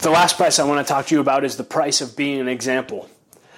The 0.00 0.10
last 0.10 0.38
price 0.38 0.58
I 0.58 0.64
want 0.64 0.86
to 0.86 0.90
talk 0.90 1.06
to 1.06 1.14
you 1.14 1.20
about 1.20 1.44
is 1.44 1.56
the 1.56 1.62
price 1.64 2.00
of 2.00 2.16
being 2.16 2.40
an 2.40 2.48
example. 2.48 3.10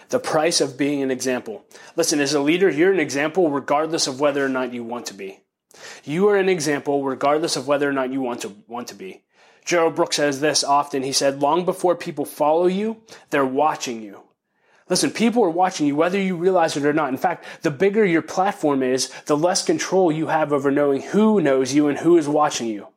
The 0.08 0.18
price 0.18 0.60
of 0.60 0.76
being 0.76 1.02
an 1.02 1.12
example. 1.12 1.64
Listen, 1.94 2.18
as 2.20 2.34
a 2.34 2.40
leader, 2.40 2.68
you're 2.68 2.92
an 2.92 3.00
example 3.00 3.48
regardless 3.48 4.08
of 4.08 4.18
whether 4.18 4.44
or 4.44 4.48
not 4.48 4.74
you 4.74 4.82
want 4.82 5.06
to 5.06 5.14
be. 5.14 5.41
You 6.04 6.28
are 6.28 6.36
an 6.36 6.48
example 6.48 7.04
regardless 7.04 7.56
of 7.56 7.66
whether 7.66 7.88
or 7.88 7.92
not 7.92 8.12
you 8.12 8.20
want 8.20 8.40
to 8.42 8.54
want 8.68 8.88
to 8.88 8.94
be. 8.94 9.22
Gerald 9.64 9.94
Brooks 9.94 10.16
says 10.16 10.40
this 10.40 10.64
often. 10.64 11.02
He 11.02 11.12
said, 11.12 11.40
long 11.40 11.64
before 11.64 11.94
people 11.94 12.24
follow 12.24 12.66
you, 12.66 12.98
they're 13.30 13.46
watching 13.46 14.02
you. 14.02 14.22
Listen, 14.88 15.10
people 15.10 15.44
are 15.44 15.50
watching 15.50 15.86
you 15.86 15.96
whether 15.96 16.20
you 16.20 16.36
realize 16.36 16.76
it 16.76 16.84
or 16.84 16.92
not. 16.92 17.08
In 17.08 17.16
fact, 17.16 17.44
the 17.62 17.70
bigger 17.70 18.04
your 18.04 18.22
platform 18.22 18.82
is, 18.82 19.08
the 19.26 19.36
less 19.36 19.64
control 19.64 20.10
you 20.10 20.26
have 20.26 20.52
over 20.52 20.70
knowing 20.70 21.02
who 21.02 21.40
knows 21.40 21.72
you 21.72 21.88
and 21.88 21.98
who 21.98 22.18
is 22.18 22.28
watching 22.28 22.66
you. 22.66 22.88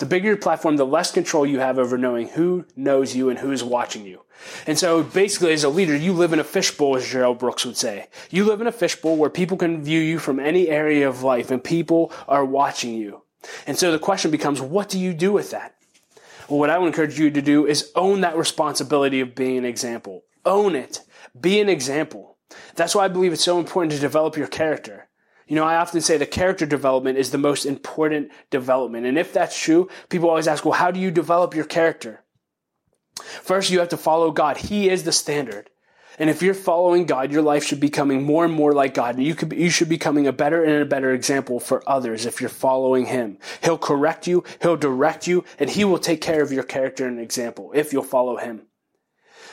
The 0.00 0.06
bigger 0.06 0.28
your 0.28 0.38
platform, 0.38 0.78
the 0.78 0.86
less 0.86 1.12
control 1.12 1.44
you 1.44 1.60
have 1.60 1.78
over 1.78 1.98
knowing 1.98 2.28
who 2.28 2.64
knows 2.74 3.14
you 3.14 3.28
and 3.28 3.38
who 3.38 3.52
is 3.52 3.62
watching 3.62 4.06
you. 4.06 4.22
And 4.66 4.78
so 4.78 5.02
basically, 5.02 5.52
as 5.52 5.62
a 5.62 5.68
leader, 5.68 5.94
you 5.94 6.14
live 6.14 6.32
in 6.32 6.38
a 6.38 6.44
fishbowl, 6.44 6.96
as 6.96 7.06
Gerald 7.06 7.38
Brooks 7.38 7.66
would 7.66 7.76
say. 7.76 8.08
You 8.30 8.46
live 8.46 8.62
in 8.62 8.66
a 8.66 8.72
fishbowl 8.72 9.18
where 9.18 9.28
people 9.28 9.58
can 9.58 9.84
view 9.84 10.00
you 10.00 10.18
from 10.18 10.40
any 10.40 10.68
area 10.68 11.06
of 11.06 11.22
life 11.22 11.50
and 11.50 11.62
people 11.62 12.14
are 12.26 12.46
watching 12.46 12.94
you. 12.94 13.24
And 13.66 13.76
so 13.76 13.92
the 13.92 13.98
question 13.98 14.30
becomes, 14.30 14.58
what 14.62 14.88
do 14.88 14.98
you 14.98 15.12
do 15.12 15.32
with 15.32 15.50
that? 15.50 15.74
Well, 16.48 16.58
what 16.58 16.70
I 16.70 16.78
would 16.78 16.86
encourage 16.86 17.18
you 17.18 17.30
to 17.30 17.42
do 17.42 17.66
is 17.66 17.92
own 17.94 18.22
that 18.22 18.38
responsibility 18.38 19.20
of 19.20 19.34
being 19.34 19.58
an 19.58 19.66
example. 19.66 20.24
Own 20.46 20.76
it. 20.76 21.00
Be 21.38 21.60
an 21.60 21.68
example. 21.68 22.38
That's 22.74 22.94
why 22.94 23.04
I 23.04 23.08
believe 23.08 23.34
it's 23.34 23.44
so 23.44 23.58
important 23.58 23.92
to 23.92 23.98
develop 23.98 24.38
your 24.38 24.46
character. 24.46 25.09
You 25.50 25.56
know, 25.56 25.64
I 25.64 25.78
often 25.78 26.00
say 26.00 26.16
the 26.16 26.26
character 26.26 26.64
development 26.64 27.18
is 27.18 27.32
the 27.32 27.36
most 27.36 27.66
important 27.66 28.30
development. 28.50 29.04
And 29.04 29.18
if 29.18 29.32
that's 29.32 29.60
true, 29.60 29.88
people 30.08 30.28
always 30.28 30.46
ask, 30.46 30.64
well, 30.64 30.74
how 30.74 30.92
do 30.92 31.00
you 31.00 31.10
develop 31.10 31.56
your 31.56 31.64
character? 31.64 32.22
First, 33.16 33.68
you 33.68 33.80
have 33.80 33.88
to 33.88 33.96
follow 33.96 34.30
God. 34.30 34.58
He 34.58 34.88
is 34.88 35.02
the 35.02 35.10
standard. 35.10 35.68
And 36.20 36.30
if 36.30 36.40
you're 36.40 36.54
following 36.54 37.04
God, 37.04 37.32
your 37.32 37.42
life 37.42 37.64
should 37.64 37.80
be 37.80 37.88
becoming 37.88 38.22
more 38.22 38.44
and 38.44 38.54
more 38.54 38.72
like 38.72 38.94
God. 38.94 39.16
And 39.16 39.26
you 39.26 39.34
could, 39.34 39.52
you 39.52 39.70
should 39.70 39.88
be 39.88 39.96
becoming 39.96 40.28
a 40.28 40.32
better 40.32 40.62
and 40.62 40.82
a 40.84 40.86
better 40.86 41.12
example 41.12 41.58
for 41.58 41.82
others 41.84 42.26
if 42.26 42.40
you're 42.40 42.48
following 42.48 43.06
Him. 43.06 43.36
He'll 43.64 43.76
correct 43.76 44.28
you, 44.28 44.44
He'll 44.62 44.76
direct 44.76 45.26
you, 45.26 45.44
and 45.58 45.68
He 45.68 45.82
will 45.82 45.98
take 45.98 46.20
care 46.20 46.42
of 46.42 46.52
your 46.52 46.62
character 46.62 47.08
and 47.08 47.18
example 47.18 47.72
if 47.74 47.92
you'll 47.92 48.04
follow 48.04 48.36
Him. 48.36 48.68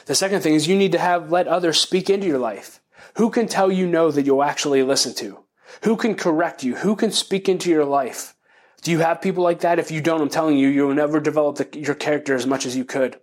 The 0.05 0.13
second 0.13 0.41
thing 0.41 0.53
is 0.53 0.67
you 0.67 0.77
need 0.77 0.91
to 0.91 0.99
have 0.99 1.31
let 1.31 1.47
others 1.47 1.81
speak 1.81 2.07
into 2.07 2.27
your 2.27 2.37
life. 2.37 2.81
Who 3.15 3.31
can 3.31 3.47
tell 3.47 3.71
you 3.71 3.87
no 3.87 4.11
that 4.11 4.27
you'll 4.27 4.43
actually 4.43 4.83
listen 4.83 5.15
to? 5.15 5.43
Who 5.83 5.95
can 5.95 6.15
correct 6.15 6.63
you? 6.63 6.75
Who 6.77 6.95
can 6.95 7.11
speak 7.11 7.47
into 7.49 7.69
your 7.69 7.85
life? 7.85 8.35
Do 8.81 8.91
you 8.91 8.99
have 8.99 9.21
people 9.21 9.43
like 9.43 9.61
that? 9.61 9.79
If 9.79 9.91
you 9.91 10.01
don't, 10.01 10.21
I'm 10.21 10.29
telling 10.29 10.57
you, 10.57 10.67
you'll 10.67 10.93
never 10.93 11.19
develop 11.19 11.57
the, 11.57 11.79
your 11.79 11.95
character 11.95 12.35
as 12.35 12.45
much 12.45 12.65
as 12.65 12.75
you 12.75 12.85
could. 12.85 13.19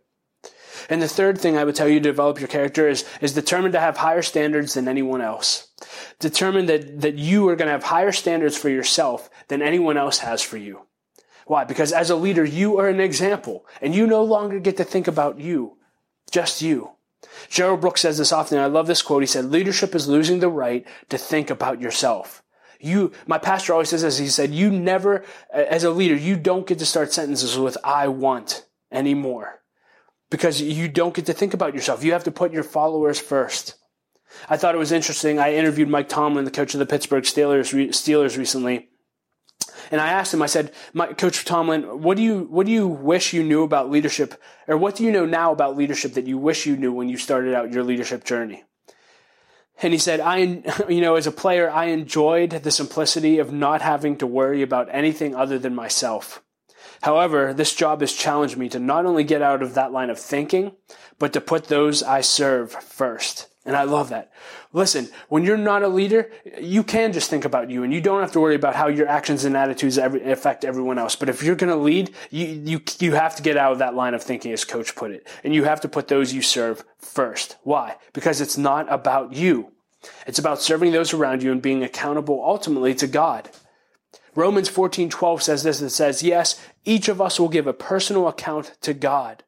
And 0.90 1.00
the 1.00 1.08
third 1.08 1.40
thing 1.40 1.56
I 1.56 1.64
would 1.64 1.74
tell 1.74 1.88
you 1.88 2.00
to 2.00 2.10
develop 2.10 2.38
your 2.38 2.48
character 2.48 2.88
is, 2.88 3.04
is 3.20 3.32
determined 3.32 3.72
to 3.72 3.80
have 3.80 3.96
higher 3.96 4.22
standards 4.22 4.74
than 4.74 4.88
anyone 4.88 5.20
else. 5.20 5.68
Determined 6.18 6.68
that, 6.68 7.00
that 7.00 7.16
you 7.16 7.48
are 7.48 7.56
going 7.56 7.66
to 7.66 7.72
have 7.72 7.84
higher 7.84 8.12
standards 8.12 8.56
for 8.56 8.68
yourself 8.68 9.30
than 9.48 9.62
anyone 9.62 9.96
else 9.96 10.18
has 10.18 10.42
for 10.42 10.56
you. 10.56 10.80
Why? 11.46 11.64
Because 11.64 11.92
as 11.92 12.10
a 12.10 12.16
leader, 12.16 12.44
you 12.44 12.78
are 12.78 12.88
an 12.88 13.00
example 13.00 13.66
and 13.80 13.94
you 13.94 14.06
no 14.06 14.22
longer 14.22 14.60
get 14.60 14.76
to 14.78 14.84
think 14.84 15.08
about 15.08 15.38
you, 15.38 15.78
just 16.30 16.62
you. 16.62 16.90
Gerald 17.48 17.80
Brooks 17.80 18.02
says 18.02 18.18
this 18.18 18.32
often. 18.32 18.58
I 18.58 18.66
love 18.66 18.86
this 18.86 19.02
quote. 19.02 19.22
He 19.22 19.26
said, 19.26 19.46
leadership 19.46 19.94
is 19.94 20.08
losing 20.08 20.40
the 20.40 20.48
right 20.48 20.86
to 21.08 21.18
think 21.18 21.50
about 21.50 21.80
yourself. 21.80 22.42
You, 22.84 23.12
my 23.26 23.38
pastor 23.38 23.72
always 23.72 23.88
says 23.88 24.02
this. 24.02 24.18
He 24.18 24.28
said, 24.28 24.52
you 24.52 24.70
never, 24.70 25.24
as 25.52 25.84
a 25.84 25.90
leader, 25.90 26.14
you 26.14 26.36
don't 26.36 26.66
get 26.66 26.78
to 26.80 26.86
start 26.86 27.14
sentences 27.14 27.58
with 27.58 27.78
I 27.82 28.08
want 28.08 28.66
anymore 28.92 29.62
because 30.30 30.60
you 30.60 30.88
don't 30.88 31.14
get 31.14 31.24
to 31.26 31.32
think 31.32 31.54
about 31.54 31.74
yourself. 31.74 32.04
You 32.04 32.12
have 32.12 32.24
to 32.24 32.30
put 32.30 32.52
your 32.52 32.62
followers 32.62 33.18
first. 33.18 33.76
I 34.50 34.58
thought 34.58 34.74
it 34.74 34.78
was 34.78 34.92
interesting. 34.92 35.38
I 35.38 35.54
interviewed 35.54 35.88
Mike 35.88 36.10
Tomlin, 36.10 36.44
the 36.44 36.50
coach 36.50 36.74
of 36.74 36.78
the 36.78 36.86
Pittsburgh 36.86 37.24
Steelers, 37.24 37.72
Steelers 37.88 38.36
recently. 38.36 38.90
And 39.90 40.00
I 40.00 40.08
asked 40.08 40.34
him, 40.34 40.42
I 40.42 40.46
said, 40.46 40.72
Coach 41.16 41.44
Tomlin, 41.46 42.02
what 42.02 42.18
do 42.18 42.22
you, 42.22 42.40
what 42.50 42.66
do 42.66 42.72
you 42.72 42.86
wish 42.86 43.32
you 43.32 43.42
knew 43.42 43.62
about 43.62 43.90
leadership? 43.90 44.34
Or 44.68 44.76
what 44.76 44.96
do 44.96 45.04
you 45.04 45.12
know 45.12 45.24
now 45.24 45.52
about 45.52 45.76
leadership 45.76 46.14
that 46.14 46.26
you 46.26 46.36
wish 46.36 46.66
you 46.66 46.76
knew 46.76 46.92
when 46.92 47.08
you 47.08 47.16
started 47.16 47.54
out 47.54 47.72
your 47.72 47.84
leadership 47.84 48.24
journey? 48.24 48.64
And 49.82 49.92
he 49.92 49.98
said, 49.98 50.20
I, 50.20 50.36
you 50.88 51.00
know, 51.00 51.16
as 51.16 51.26
a 51.26 51.32
player, 51.32 51.70
I 51.70 51.86
enjoyed 51.86 52.50
the 52.50 52.70
simplicity 52.70 53.38
of 53.38 53.52
not 53.52 53.82
having 53.82 54.16
to 54.18 54.26
worry 54.26 54.62
about 54.62 54.88
anything 54.90 55.34
other 55.34 55.58
than 55.58 55.74
myself. 55.74 56.42
However, 57.02 57.52
this 57.52 57.74
job 57.74 58.00
has 58.00 58.12
challenged 58.12 58.56
me 58.56 58.68
to 58.70 58.78
not 58.78 59.04
only 59.04 59.24
get 59.24 59.42
out 59.42 59.62
of 59.62 59.74
that 59.74 59.92
line 59.92 60.10
of 60.10 60.18
thinking, 60.18 60.72
but 61.18 61.32
to 61.34 61.40
put 61.40 61.64
those 61.64 62.02
I 62.02 62.22
serve 62.22 62.72
first. 62.72 63.53
And 63.66 63.74
I 63.76 63.84
love 63.84 64.10
that. 64.10 64.30
Listen, 64.74 65.08
when 65.28 65.42
you're 65.42 65.56
not 65.56 65.82
a 65.82 65.88
leader, 65.88 66.30
you 66.60 66.82
can 66.82 67.14
just 67.14 67.30
think 67.30 67.46
about 67.46 67.70
you 67.70 67.82
and 67.82 67.94
you 67.94 68.00
don't 68.00 68.20
have 68.20 68.32
to 68.32 68.40
worry 68.40 68.56
about 68.56 68.74
how 68.74 68.88
your 68.88 69.08
actions 69.08 69.44
and 69.44 69.56
attitudes 69.56 69.96
affect 69.96 70.66
everyone 70.66 70.98
else. 70.98 71.16
But 71.16 71.30
if 71.30 71.42
you're 71.42 71.56
going 71.56 71.70
to 71.70 71.76
lead, 71.76 72.14
you, 72.30 72.46
you, 72.46 72.80
you 72.98 73.12
have 73.12 73.36
to 73.36 73.42
get 73.42 73.56
out 73.56 73.72
of 73.72 73.78
that 73.78 73.94
line 73.94 74.12
of 74.12 74.22
thinking, 74.22 74.52
as 74.52 74.66
coach 74.66 74.94
put 74.94 75.12
it. 75.12 75.26
And 75.42 75.54
you 75.54 75.64
have 75.64 75.80
to 75.80 75.88
put 75.88 76.08
those 76.08 76.34
you 76.34 76.42
serve 76.42 76.84
first. 76.98 77.56
Why? 77.62 77.96
Because 78.12 78.42
it's 78.42 78.58
not 78.58 78.92
about 78.92 79.32
you. 79.32 79.72
It's 80.26 80.38
about 80.38 80.60
serving 80.60 80.92
those 80.92 81.14
around 81.14 81.42
you 81.42 81.50
and 81.50 81.62
being 81.62 81.82
accountable 81.82 82.42
ultimately 82.44 82.94
to 82.96 83.06
God. 83.06 83.48
Romans 84.34 84.68
14:12 84.68 85.42
says 85.42 85.62
this 85.62 85.80
it 85.80 85.90
says, 85.90 86.22
"Yes, 86.22 86.60
each 86.84 87.08
of 87.08 87.20
us 87.20 87.38
will 87.38 87.48
give 87.48 87.66
a 87.66 87.72
personal 87.72 88.28
account 88.28 88.72
to 88.82 88.92
God." 88.92 89.44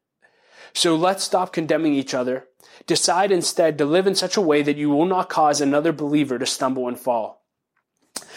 So 0.73 0.95
let's 0.95 1.23
stop 1.23 1.51
condemning 1.51 1.93
each 1.93 2.13
other. 2.13 2.46
Decide 2.85 3.31
instead 3.31 3.77
to 3.77 3.85
live 3.85 4.07
in 4.07 4.15
such 4.15 4.37
a 4.37 4.41
way 4.41 4.61
that 4.61 4.77
you 4.77 4.89
will 4.89 5.05
not 5.05 5.29
cause 5.29 5.61
another 5.61 5.91
believer 5.91 6.39
to 6.39 6.45
stumble 6.45 6.87
and 6.87 6.99
fall. 6.99 7.43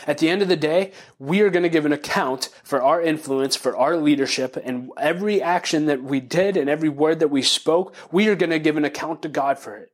At 0.06 0.18
the 0.18 0.28
end 0.28 0.42
of 0.42 0.48
the 0.48 0.56
day, 0.56 0.92
we 1.18 1.40
are 1.40 1.50
going 1.50 1.62
to 1.62 1.68
give 1.68 1.86
an 1.86 1.92
account 1.92 2.48
for 2.64 2.82
our 2.82 3.00
influence, 3.02 3.56
for 3.56 3.76
our 3.76 3.96
leadership, 3.96 4.56
and 4.62 4.90
every 4.98 5.42
action 5.42 5.86
that 5.86 6.02
we 6.02 6.20
did 6.20 6.56
and 6.56 6.68
every 6.70 6.88
word 6.88 7.20
that 7.20 7.28
we 7.28 7.42
spoke, 7.42 7.94
we 8.10 8.28
are 8.28 8.34
going 8.34 8.50
to 8.50 8.58
give 8.58 8.76
an 8.76 8.84
account 8.84 9.22
to 9.22 9.28
God 9.28 9.58
for 9.58 9.76
it. 9.76 9.92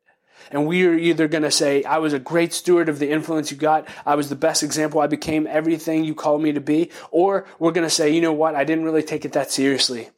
And 0.50 0.66
we 0.66 0.86
are 0.86 0.94
either 0.94 1.26
going 1.26 1.42
to 1.42 1.50
say, 1.50 1.82
I 1.82 1.98
was 1.98 2.12
a 2.12 2.20
great 2.20 2.52
steward 2.52 2.88
of 2.88 2.98
the 3.00 3.10
influence 3.10 3.50
you 3.50 3.56
got. 3.56 3.88
I 4.04 4.14
was 4.14 4.28
the 4.28 4.36
best 4.36 4.62
example. 4.62 5.00
I 5.00 5.08
became 5.08 5.46
everything 5.46 6.04
you 6.04 6.14
called 6.14 6.40
me 6.40 6.52
to 6.52 6.60
be. 6.60 6.90
Or 7.10 7.46
we're 7.58 7.72
going 7.72 7.86
to 7.86 7.90
say, 7.90 8.10
you 8.10 8.20
know 8.20 8.32
what? 8.32 8.54
I 8.54 8.62
didn't 8.62 8.84
really 8.84 9.02
take 9.02 9.24
it 9.24 9.32
that 9.32 9.50
seriously. 9.50 10.10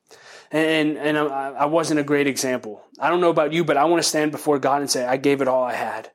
And, 0.51 0.97
and 0.97 1.19
I, 1.19 1.51
I 1.51 1.65
wasn't 1.67 2.01
a 2.01 2.05
great 2.05 2.27
example. 2.27 2.83
I 2.99 3.11
don't 3.11 3.21
know 3.21 3.31
about 3.31 3.53
you, 3.53 3.65
but 3.65 3.77
I 3.77 3.85
want 3.85 4.03
to 4.03 4.09
stand 4.09 4.33
before 4.33 4.59
God 4.59 4.81
and 4.81 4.91
say, 4.91 5.05
I 5.05 5.17
gave 5.17 5.41
it 5.41 5.49
all 5.49 5.63
I 5.63 5.75
had. 5.75 6.11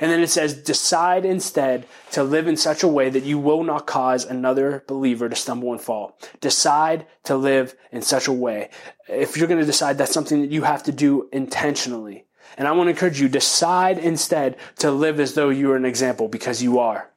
And 0.00 0.10
then 0.10 0.20
it 0.20 0.30
says, 0.30 0.54
decide 0.54 1.24
instead 1.24 1.86
to 2.12 2.22
live 2.22 2.46
in 2.46 2.56
such 2.56 2.82
a 2.82 2.88
way 2.88 3.10
that 3.10 3.24
you 3.24 3.38
will 3.38 3.62
not 3.62 3.86
cause 3.86 4.24
another 4.24 4.84
believer 4.86 5.28
to 5.28 5.36
stumble 5.36 5.72
and 5.72 5.80
fall. 5.80 6.18
Decide 6.40 7.06
to 7.24 7.36
live 7.36 7.74
in 7.90 8.02
such 8.02 8.26
a 8.26 8.32
way. 8.32 8.70
If 9.08 9.36
you're 9.36 9.48
going 9.48 9.60
to 9.60 9.66
decide 9.66 9.98
that's 9.98 10.12
something 10.12 10.40
that 10.40 10.50
you 10.50 10.62
have 10.62 10.82
to 10.84 10.92
do 10.92 11.28
intentionally. 11.32 12.26
And 12.56 12.68
I 12.68 12.72
want 12.72 12.86
to 12.86 12.90
encourage 12.90 13.20
you, 13.20 13.28
decide 13.28 13.98
instead 13.98 14.56
to 14.78 14.90
live 14.90 15.20
as 15.20 15.34
though 15.34 15.48
you 15.50 15.70
are 15.72 15.76
an 15.76 15.84
example 15.84 16.28
because 16.28 16.62
you 16.62 16.78
are. 16.78 17.11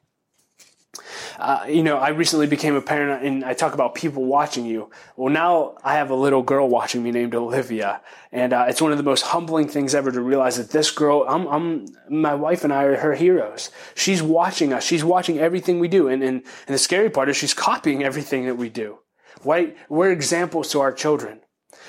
Uh, 1.38 1.64
you 1.68 1.82
know, 1.82 1.98
I 1.98 2.10
recently 2.10 2.46
became 2.46 2.74
a 2.74 2.82
parent 2.82 3.24
and 3.24 3.44
I 3.44 3.54
talk 3.54 3.74
about 3.74 3.94
people 3.94 4.24
watching 4.24 4.66
you. 4.66 4.90
Well, 5.16 5.32
now 5.32 5.76
I 5.84 5.94
have 5.94 6.10
a 6.10 6.14
little 6.14 6.42
girl 6.42 6.68
watching 6.68 7.02
me 7.02 7.10
named 7.10 7.34
Olivia. 7.34 8.00
And 8.32 8.52
uh, 8.52 8.66
it's 8.68 8.82
one 8.82 8.92
of 8.92 8.98
the 8.98 9.04
most 9.04 9.22
humbling 9.22 9.68
things 9.68 9.94
ever 9.94 10.10
to 10.10 10.20
realize 10.20 10.56
that 10.56 10.70
this 10.70 10.90
girl, 10.90 11.24
I'm, 11.28 11.46
I'm, 11.46 11.86
my 12.08 12.34
wife 12.34 12.64
and 12.64 12.72
I 12.72 12.84
are 12.84 12.96
her 12.96 13.14
heroes. 13.14 13.70
She's 13.94 14.22
watching 14.22 14.72
us. 14.72 14.84
She's 14.84 15.04
watching 15.04 15.38
everything 15.38 15.78
we 15.78 15.88
do. 15.88 16.08
And, 16.08 16.22
and, 16.22 16.42
and 16.66 16.74
the 16.74 16.78
scary 16.78 17.10
part 17.10 17.28
is 17.28 17.36
she's 17.36 17.54
copying 17.54 18.02
everything 18.02 18.46
that 18.46 18.56
we 18.56 18.68
do. 18.68 18.98
Right? 19.44 19.76
We're 19.88 20.10
examples 20.12 20.70
to 20.72 20.80
our 20.80 20.92
children. 20.92 21.40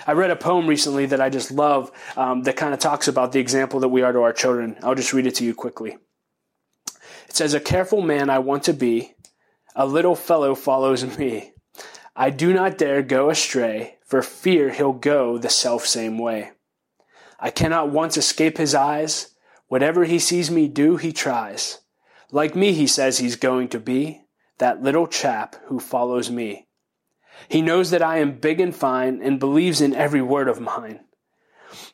I 0.06 0.14
read 0.14 0.32
a 0.32 0.36
poem 0.36 0.68
recently 0.68 1.06
that 1.08 1.22
I 1.22 1.30
just 1.30 1.52
love 1.52 1.92
um, 2.16 2.44
that 2.44 2.56
kind 2.56 2.74
of 2.74 2.80
talks 2.80 3.08
about 3.08 3.32
the 3.32 3.40
example 3.40 3.80
that 3.80 3.88
we 3.90 4.02
are 4.02 4.12
to 4.12 4.22
our 4.22 4.34
children. 4.34 4.78
I'll 4.84 4.96
just 4.96 5.14
read 5.14 5.28
it 5.28 5.36
to 5.36 5.46
you 5.46 5.56
quickly. 5.56 5.98
It 7.28 7.36
says, 7.36 7.54
A 7.54 7.60
careful 7.60 8.02
man 8.02 8.30
I 8.30 8.40
want 8.40 8.64
to 8.64 8.74
be, 8.74 9.14
a 9.76 9.86
little 9.86 10.16
fellow 10.16 10.56
follows 10.56 11.18
me. 11.18 11.52
I 12.16 12.32
do 12.32 12.54
not 12.54 12.80
dare 12.80 13.04
go 13.04 13.30
astray, 13.30 13.98
for 14.06 14.24
fear 14.24 14.72
he'll 14.72 14.94
go 14.94 15.38
the 15.38 15.50
self 15.50 15.86
same 15.86 16.18
way. 16.18 16.52
I 17.40 17.52
cannot 17.52 17.92
once 17.92 18.18
escape 18.18 18.58
his 18.58 18.74
eyes. 18.74 19.36
Whatever 19.68 20.06
he 20.06 20.18
sees 20.18 20.50
me 20.50 20.68
do, 20.68 20.98
he 20.98 21.12
tries. 21.12 21.80
Like 22.32 22.56
me, 22.56 22.74
he 22.74 22.88
says 22.88 23.18
he's 23.20 23.36
going 23.36 23.68
to 23.70 23.80
be, 23.80 24.24
that 24.58 24.82
little 24.82 25.06
chap 25.06 25.58
who 25.66 25.80
follows 25.80 26.32
me. 26.32 26.68
He 27.48 27.62
knows 27.62 27.92
that 27.92 28.02
I 28.02 28.18
am 28.18 28.40
big 28.40 28.60
and 28.60 28.76
fine 28.76 29.22
and 29.22 29.40
believes 29.40 29.82
in 29.82 29.94
every 29.94 30.22
word 30.22 30.48
of 30.48 30.60
mine. 30.60 31.02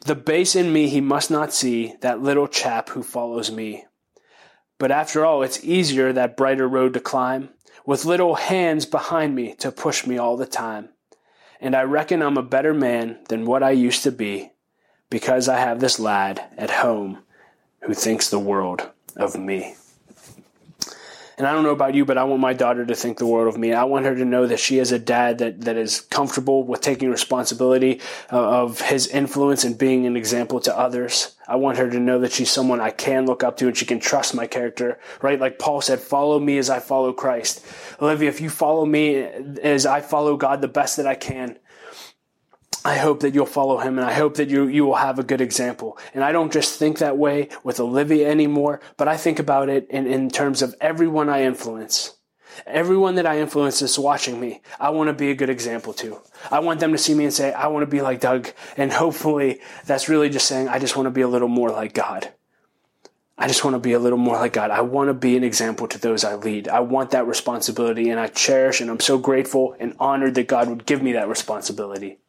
The 0.06 0.15
base 0.15 0.56
in 0.56 0.72
me 0.72 0.88
he 0.88 1.02
must 1.02 1.30
not 1.30 1.54
see, 1.54 1.96
that 2.02 2.22
little 2.22 2.48
chap 2.48 2.89
who 2.89 3.04
follows 3.04 3.52
me. 3.52 3.86
But 4.84 4.91
after 4.91 5.26
all, 5.26 5.43
it's 5.43 5.63
easier 5.63 6.12
that 6.12 6.36
brighter 6.36 6.67
road 6.67 6.93
to 6.96 7.00
climb, 7.00 7.52
with 7.86 8.04
little 8.04 8.36
hands 8.36 8.86
behind 8.86 9.34
me 9.34 9.54
to 9.60 9.72
push 9.72 10.06
me 10.06 10.17
all 10.17 10.36
the 10.36 10.46
time. 10.46 10.89
And 11.62 11.74
I 11.74 11.84
reckon 11.84 12.22
I'm 12.22 12.36
a 12.36 12.43
better 12.43 12.74
man 12.74 13.19
than 13.30 13.46
what 13.46 13.63
I 13.63 13.72
used 13.72 14.04
to 14.04 14.12
be, 14.12 14.52
because 15.10 15.48
I 15.48 15.58
have 15.58 15.80
this 15.80 16.02
lad 16.02 16.43
at 16.58 16.69
home 16.69 17.19
who 17.84 17.93
thinks 17.93 18.30
the 18.30 18.39
world 18.39 18.89
of 19.15 19.39
me. 19.39 19.76
And 21.38 21.48
I 21.48 21.54
don't 21.54 21.63
know 21.63 21.72
about 21.72 21.96
you, 21.96 22.06
but 22.06 22.17
I 22.17 22.24
want 22.26 22.41
my 22.41 22.54
daughter 22.54 22.86
to 22.86 22.96
think 22.96 23.17
the 23.17 23.26
world 23.26 23.48
of 23.48 23.60
me. 23.60 23.74
I 23.74 23.86
want 23.86 24.06
her 24.06 24.15
to 24.15 24.26
know 24.26 24.46
that 24.46 24.60
she 24.60 24.78
has 24.78 24.91
a 24.91 25.00
dad 25.00 25.39
that, 25.39 25.62
that 25.62 25.78
is 25.78 26.02
comfortable 26.02 26.63
with 26.63 26.82
taking 26.82 27.10
responsibility 27.10 28.02
uh, 28.32 28.62
of 28.62 28.82
his 28.82 29.08
influence 29.08 29.63
and 29.63 29.78
being 29.78 30.06
an 30.06 30.15
example 30.15 30.60
to 30.62 30.78
others. 30.78 31.36
I 31.48 31.56
want 31.56 31.80
her 31.80 31.89
to 31.89 32.00
know 32.00 32.19
that 32.19 32.32
she's 32.32 32.52
someone 32.52 32.80
I 32.80 32.91
can 32.91 33.26
look 33.26 33.43
up 33.43 33.58
to 33.58 33.67
and 33.67 33.76
she 33.76 33.86
can 33.86 34.00
trust 34.00 34.36
my 34.36 34.46
character, 34.46 35.00
right? 35.22 35.39
Like 35.39 35.58
Paul 35.58 35.82
said, 35.82 36.00
follow 36.00 36.39
me 36.39 36.58
as 36.60 36.69
I 36.69 36.80
follow 36.80 37.12
Christ. 37.13 37.65
Olivia, 38.02 38.30
if 38.30 38.39
you 38.39 38.50
follow 38.50 38.86
me 38.86 39.17
as 39.17 39.86
I 39.86 40.02
follow 40.02 40.38
God 40.38 40.62
the 40.62 40.67
best 40.67 40.98
that 40.98 41.08
I 41.08 41.15
can, 41.15 41.58
I 42.86 42.98
hope 42.98 43.22
that 43.22 43.34
you'll 43.34 43.46
follow 43.46 43.78
him 43.78 43.98
and 43.98 44.06
I 44.06 44.13
hope 44.13 44.36
that 44.36 44.50
you, 44.50 44.67
you 44.67 44.86
will 44.86 44.96
have 44.96 45.17
a 45.17 45.24
good 45.24 45.39
example. 45.39 45.98
And 46.13 46.24
I 46.24 46.34
don't 46.34 46.52
just 46.52 46.78
think 46.78 46.98
that 46.98 47.17
way 47.17 47.48
with 47.63 47.80
Olivia 47.80 48.30
anymore, 48.30 48.82
but 48.98 49.08
I 49.08 49.15
think 49.15 49.39
about 49.39 49.69
it 49.69 49.88
in, 49.89 50.06
in 50.06 50.30
terms 50.30 50.62
of 50.62 50.76
everyone 50.82 51.30
I 51.30 51.43
influence. 51.43 52.17
Everyone 52.67 53.15
that 53.15 53.26
I 53.26 53.39
influence 53.39 53.82
is 53.82 53.98
watching 53.98 54.39
me. 54.39 54.62
I 54.80 54.89
want 54.89 55.08
to 55.08 55.13
be 55.13 55.32
a 55.32 55.36
good 55.36 55.50
example 55.50 55.93
to. 55.93 56.19
I 56.52 56.60
want 56.60 56.82
them 56.82 56.91
to 56.91 56.98
see 56.98 57.15
me 57.15 57.24
and 57.24 57.34
say, 57.34 57.54
I 57.54 57.67
want 57.67 57.84
to 57.84 57.89
be 57.89 58.02
like 58.02 58.19
Doug. 58.19 58.50
And 58.78 58.91
hopefully 58.91 59.62
that's 59.86 60.10
really 60.10 60.30
just 60.30 60.48
saying, 60.48 60.67
I 60.67 60.78
just 60.78 60.96
want 60.96 61.08
to 61.08 61.12
be 61.12 61.22
a 61.22 61.28
little 61.28 61.48
more 61.48 61.72
like 61.72 61.93
God. 61.93 62.32
I 63.38 63.48
just 63.48 63.63
want 63.63 63.76
to 63.76 63.80
be 63.80 63.93
a 63.93 64.00
little 64.00 64.19
more 64.19 64.36
like 64.36 64.54
God. 64.54 64.69
I 64.69 64.82
want 64.82 65.10
to 65.10 65.13
be 65.13 65.36
an 65.36 65.43
example 65.43 65.88
to 65.88 65.98
those 65.98 66.24
I 66.24 66.36
lead. 66.36 66.67
I 66.67 66.82
want 66.82 67.12
that 67.12 67.26
responsibility 67.26 68.10
and 68.10 68.19
I 68.19 68.28
cherish 68.28 68.80
and 68.80 68.91
I'm 68.91 69.00
so 69.00 69.17
grateful 69.17 69.76
and 69.80 69.96
honored 70.00 70.36
that 70.36 70.48
God 70.48 70.69
would 70.69 70.86
give 70.86 71.02
me 71.02 71.13
that 71.13 71.28
responsibility. 71.28 72.19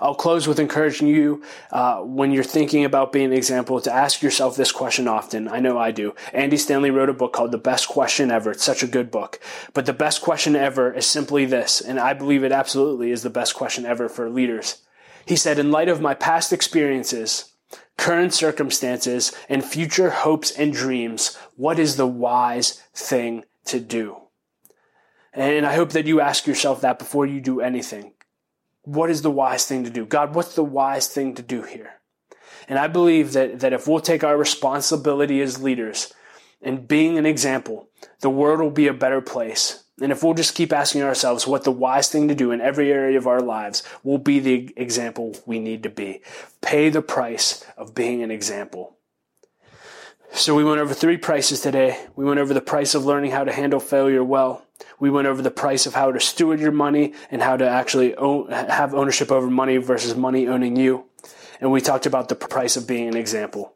I'll 0.00 0.14
close 0.14 0.48
with 0.48 0.58
encouraging 0.58 1.08
you 1.08 1.42
uh, 1.70 2.00
when 2.00 2.32
you're 2.32 2.44
thinking 2.44 2.84
about 2.84 3.12
being 3.12 3.26
an 3.26 3.32
example 3.32 3.80
to 3.80 3.92
ask 3.92 4.22
yourself 4.22 4.56
this 4.56 4.72
question 4.72 5.08
often. 5.08 5.48
I 5.48 5.60
know 5.60 5.78
I 5.78 5.90
do. 5.90 6.14
Andy 6.32 6.56
Stanley 6.56 6.90
wrote 6.90 7.08
a 7.08 7.14
book 7.14 7.32
called 7.32 7.52
The 7.52 7.58
Best 7.58 7.88
Question 7.88 8.30
Ever. 8.30 8.52
It's 8.52 8.64
such 8.64 8.82
a 8.82 8.88
good 8.88 9.10
book. 9.10 9.40
But 9.74 9.86
the 9.86 9.92
best 9.92 10.22
question 10.22 10.56
ever 10.56 10.92
is 10.92 11.06
simply 11.06 11.44
this, 11.44 11.80
and 11.80 12.00
I 12.00 12.14
believe 12.14 12.44
it 12.44 12.52
absolutely 12.52 13.10
is 13.10 13.22
the 13.22 13.30
best 13.30 13.54
question 13.54 13.86
ever 13.86 14.08
for 14.08 14.28
leaders. 14.28 14.82
He 15.26 15.36
said, 15.36 15.58
In 15.58 15.70
light 15.70 15.88
of 15.88 16.00
my 16.00 16.14
past 16.14 16.52
experiences, 16.52 17.52
current 17.96 18.34
circumstances, 18.34 19.32
and 19.48 19.64
future 19.64 20.10
hopes 20.10 20.50
and 20.50 20.72
dreams, 20.72 21.36
what 21.56 21.78
is 21.78 21.96
the 21.96 22.06
wise 22.06 22.82
thing 22.94 23.44
to 23.66 23.78
do? 23.78 24.16
And 25.32 25.64
I 25.64 25.74
hope 25.74 25.90
that 25.90 26.06
you 26.06 26.20
ask 26.20 26.46
yourself 26.46 26.80
that 26.82 26.98
before 26.98 27.24
you 27.24 27.40
do 27.40 27.60
anything 27.60 28.12
what 28.84 29.10
is 29.10 29.22
the 29.22 29.30
wise 29.30 29.64
thing 29.64 29.84
to 29.84 29.90
do? 29.90 30.04
God, 30.04 30.34
what's 30.34 30.54
the 30.54 30.64
wise 30.64 31.08
thing 31.08 31.34
to 31.34 31.42
do 31.42 31.62
here? 31.62 31.94
And 32.68 32.78
I 32.78 32.88
believe 32.88 33.32
that, 33.32 33.60
that 33.60 33.72
if 33.72 33.86
we'll 33.86 34.00
take 34.00 34.24
our 34.24 34.36
responsibility 34.36 35.40
as 35.40 35.62
leaders 35.62 36.12
and 36.60 36.86
being 36.86 37.18
an 37.18 37.26
example, 37.26 37.88
the 38.20 38.30
world 38.30 38.60
will 38.60 38.70
be 38.70 38.86
a 38.86 38.94
better 38.94 39.20
place. 39.20 39.84
And 40.00 40.10
if 40.10 40.22
we'll 40.22 40.34
just 40.34 40.54
keep 40.54 40.72
asking 40.72 41.02
ourselves 41.02 41.46
what 41.46 41.64
the 41.64 41.70
wise 41.70 42.08
thing 42.08 42.28
to 42.28 42.34
do 42.34 42.50
in 42.50 42.60
every 42.60 42.90
area 42.90 43.18
of 43.18 43.26
our 43.26 43.40
lives, 43.40 43.82
we'll 44.02 44.18
be 44.18 44.40
the 44.40 44.72
example 44.76 45.36
we 45.46 45.58
need 45.58 45.82
to 45.82 45.90
be. 45.90 46.22
Pay 46.60 46.88
the 46.88 47.02
price 47.02 47.64
of 47.76 47.94
being 47.94 48.22
an 48.22 48.30
example. 48.30 48.96
So 50.32 50.54
we 50.54 50.64
went 50.64 50.80
over 50.80 50.94
three 50.94 51.18
prices 51.18 51.60
today. 51.60 52.06
We 52.16 52.24
went 52.24 52.40
over 52.40 52.54
the 52.54 52.62
price 52.62 52.94
of 52.94 53.04
learning 53.04 53.32
how 53.32 53.44
to 53.44 53.52
handle 53.52 53.80
failure 53.80 54.24
well. 54.24 54.64
We 55.02 55.10
went 55.10 55.26
over 55.26 55.42
the 55.42 55.50
price 55.50 55.86
of 55.86 55.94
how 55.94 56.12
to 56.12 56.20
steward 56.20 56.60
your 56.60 56.70
money 56.70 57.14
and 57.28 57.42
how 57.42 57.56
to 57.56 57.68
actually 57.68 58.14
own, 58.14 58.48
have 58.52 58.94
ownership 58.94 59.32
over 59.32 59.50
money 59.50 59.78
versus 59.78 60.14
money 60.14 60.46
owning 60.46 60.76
you. 60.76 61.06
And 61.60 61.72
we 61.72 61.80
talked 61.80 62.06
about 62.06 62.28
the 62.28 62.36
price 62.36 62.76
of 62.76 62.86
being 62.86 63.08
an 63.08 63.16
example. 63.16 63.74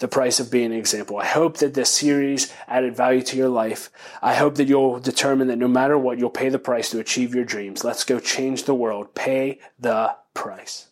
The 0.00 0.08
price 0.08 0.40
of 0.40 0.50
being 0.50 0.66
an 0.66 0.78
example. 0.78 1.16
I 1.16 1.24
hope 1.24 1.56
that 1.58 1.72
this 1.72 1.88
series 1.88 2.52
added 2.66 2.94
value 2.94 3.22
to 3.22 3.36
your 3.38 3.48
life. 3.48 3.88
I 4.20 4.34
hope 4.34 4.56
that 4.56 4.68
you'll 4.68 5.00
determine 5.00 5.48
that 5.48 5.56
no 5.56 5.68
matter 5.68 5.96
what, 5.96 6.18
you'll 6.18 6.28
pay 6.28 6.50
the 6.50 6.58
price 6.58 6.90
to 6.90 7.00
achieve 7.00 7.34
your 7.34 7.46
dreams. 7.46 7.82
Let's 7.82 8.04
go 8.04 8.20
change 8.20 8.64
the 8.64 8.74
world. 8.74 9.14
Pay 9.14 9.60
the 9.78 10.16
price. 10.34 10.88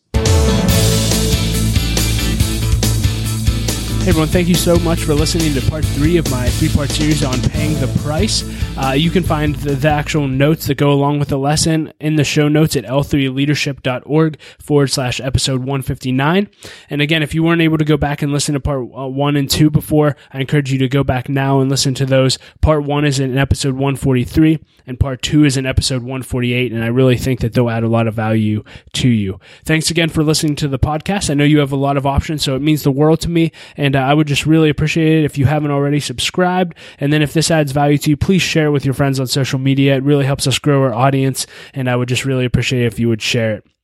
Hey 4.07 4.11
everyone, 4.11 4.29
thank 4.29 4.47
you 4.47 4.55
so 4.55 4.77
much 4.77 5.03
for 5.03 5.14
listening 5.14 5.53
to 5.55 5.69
part 5.69 5.85
three 5.85 6.16
of 6.16 6.31
my 6.31 6.49
three 6.49 6.69
part 6.69 6.90
series 6.90 7.25
on 7.25 7.42
paying 7.51 7.75
the 7.81 7.88
price. 8.05 8.45
Uh, 8.79 8.92
you 8.92 9.11
can 9.11 9.25
find 9.25 9.57
the, 9.57 9.75
the, 9.75 9.88
actual 9.88 10.29
notes 10.29 10.66
that 10.66 10.77
go 10.77 10.92
along 10.92 11.19
with 11.19 11.29
the 11.29 11.38
lesson 11.38 11.92
in 11.99 12.14
the 12.14 12.23
show 12.23 12.47
notes 12.47 12.77
at 12.77 12.85
l3leadership.org 12.85 14.38
forward 14.61 14.87
slash 14.88 15.21
episode 15.21 15.59
159. 15.59 16.49
And 16.88 17.03
again, 17.03 17.25
if 17.25 17.35
you 17.35 17.42
weren't 17.42 17.62
able 17.62 17.79
to 17.79 17.85
go 17.85 17.97
back 17.97 18.23
and 18.23 18.31
listen 18.31 18.53
to 18.53 18.61
part 18.61 18.83
uh, 18.97 19.09
one 19.09 19.35
and 19.35 19.51
two 19.51 19.71
before, 19.71 20.14
I 20.33 20.40
encourage 20.40 20.71
you 20.71 20.79
to 20.79 20.88
go 20.88 21.03
back 21.03 21.29
now 21.29 21.59
and 21.59 21.69
listen 21.69 21.95
to 21.95 22.07
those. 22.07 22.38
Part 22.61 22.85
one 22.85 23.05
is 23.05 23.19
in 23.19 23.37
episode 23.37 23.75
143 23.75 24.62
and 24.87 25.01
part 25.01 25.21
two 25.21 25.45
is 25.45 25.57
in 25.57 25.66
episode 25.66 26.03
148. 26.03 26.73
And 26.73 26.85
I 26.85 26.88
really 26.88 27.16
think 27.16 27.40
that 27.40 27.55
they'll 27.55 27.71
add 27.71 27.83
a 27.83 27.88
lot 27.88 28.07
of 28.07 28.14
value 28.14 28.62
to 28.92 29.09
you. 29.09 29.40
Thanks 29.64 29.90
again 29.90 30.11
for 30.11 30.23
listening 30.23 30.55
to 30.57 30.69
the 30.69 30.79
podcast. 30.79 31.29
I 31.29 31.35
know 31.35 31.42
you 31.42 31.59
have 31.59 31.73
a 31.73 31.77
lot 31.77 31.97
of 31.97 32.07
options, 32.07 32.45
so 32.45 32.55
it 32.55 32.62
means 32.62 32.85
the 32.85 32.92
world 32.92 33.21
to 33.23 33.31
me. 33.31 33.51
And 33.77 33.95
uh, 33.96 34.00
I 34.00 34.14
would 34.14 34.26
just 34.26 34.46
really 34.46 34.68
appreciate 34.68 35.18
it 35.18 35.24
if 35.24 35.38
you 35.38 35.46
haven't 35.46 35.70
already 35.70 36.00
subscribed. 36.00 36.76
And 36.98 37.12
then 37.12 37.22
if 37.22 37.32
this 37.32 37.50
adds 37.50 37.72
value 37.72 37.98
to 37.98 38.11
you, 38.11 38.16
please 38.16 38.42
share 38.42 38.66
it 38.66 38.70
with 38.70 38.85
your 38.85 38.94
friends 38.94 39.20
on 39.20 39.26
social 39.26 39.59
media. 39.59 39.96
It 39.96 40.02
really 40.02 40.24
helps 40.24 40.46
us 40.46 40.59
grow 40.59 40.82
our 40.82 40.94
audience. 40.94 41.46
And 41.74 41.88
I 41.88 41.96
would 41.96 42.09
just 42.09 42.24
really 42.24 42.44
appreciate 42.44 42.82
it 42.82 42.87
if 42.87 42.98
you 42.98 43.09
would 43.09 43.22
share 43.22 43.56
it. 43.56 43.76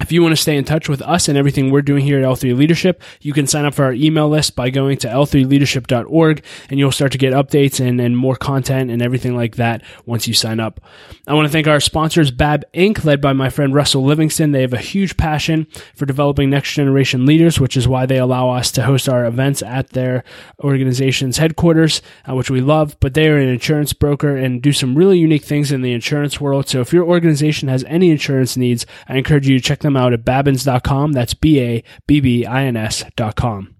If 0.00 0.10
you 0.12 0.22
want 0.22 0.32
to 0.32 0.40
stay 0.40 0.56
in 0.56 0.64
touch 0.64 0.88
with 0.88 1.02
us 1.02 1.28
and 1.28 1.36
everything 1.36 1.70
we're 1.70 1.82
doing 1.82 2.04
here 2.04 2.18
at 2.18 2.24
L3 2.24 2.56
Leadership, 2.56 3.02
you 3.20 3.34
can 3.34 3.46
sign 3.46 3.66
up 3.66 3.74
for 3.74 3.84
our 3.84 3.92
email 3.92 4.28
list 4.28 4.56
by 4.56 4.70
going 4.70 4.96
to 4.98 5.08
l3leadership.org 5.08 6.42
and 6.70 6.78
you'll 6.78 6.90
start 6.90 7.12
to 7.12 7.18
get 7.18 7.34
updates 7.34 7.86
and, 7.86 8.00
and 8.00 8.16
more 8.16 8.34
content 8.34 8.90
and 8.90 9.02
everything 9.02 9.36
like 9.36 9.56
that 9.56 9.82
once 10.06 10.26
you 10.26 10.32
sign 10.32 10.58
up. 10.58 10.80
I 11.26 11.34
want 11.34 11.46
to 11.46 11.52
thank 11.52 11.68
our 11.68 11.80
sponsors, 11.80 12.30
Babb 12.30 12.64
Inc., 12.72 13.04
led 13.04 13.20
by 13.20 13.34
my 13.34 13.50
friend 13.50 13.74
Russell 13.74 14.02
Livingston. 14.02 14.52
They 14.52 14.62
have 14.62 14.72
a 14.72 14.78
huge 14.78 15.16
passion 15.16 15.66
for 15.94 16.06
developing 16.06 16.48
next 16.48 16.72
generation 16.72 17.26
leaders, 17.26 17.60
which 17.60 17.76
is 17.76 17.86
why 17.86 18.06
they 18.06 18.18
allow 18.18 18.50
us 18.50 18.72
to 18.72 18.82
host 18.82 19.08
our 19.08 19.26
events 19.26 19.62
at 19.62 19.90
their 19.90 20.24
organization's 20.60 21.36
headquarters, 21.36 22.00
uh, 22.28 22.34
which 22.34 22.50
we 22.50 22.60
love. 22.60 22.96
But 23.00 23.14
they 23.14 23.28
are 23.28 23.36
an 23.36 23.48
insurance 23.48 23.92
broker 23.92 24.34
and 24.36 24.62
do 24.62 24.72
some 24.72 24.96
really 24.96 25.18
unique 25.18 25.44
things 25.44 25.70
in 25.70 25.82
the 25.82 25.92
insurance 25.92 26.40
world. 26.40 26.68
So 26.68 26.80
if 26.80 26.92
your 26.92 27.04
organization 27.04 27.68
has 27.68 27.84
any 27.84 28.10
insurance 28.10 28.56
needs, 28.56 28.86
I 29.06 29.16
encourage 29.16 29.46
you 29.46 29.58
to 29.58 29.64
check 29.64 29.80
them 29.80 29.89
them 29.92 30.02
out 30.02 30.12
at 30.12 30.24
babbins.com. 30.24 31.12
That's 31.12 31.34
B 31.34 31.60
A 31.60 31.84
B 32.06 32.20
B 32.20 32.46
I 32.46 32.64
N 32.64 32.76
S.com. 32.76 33.74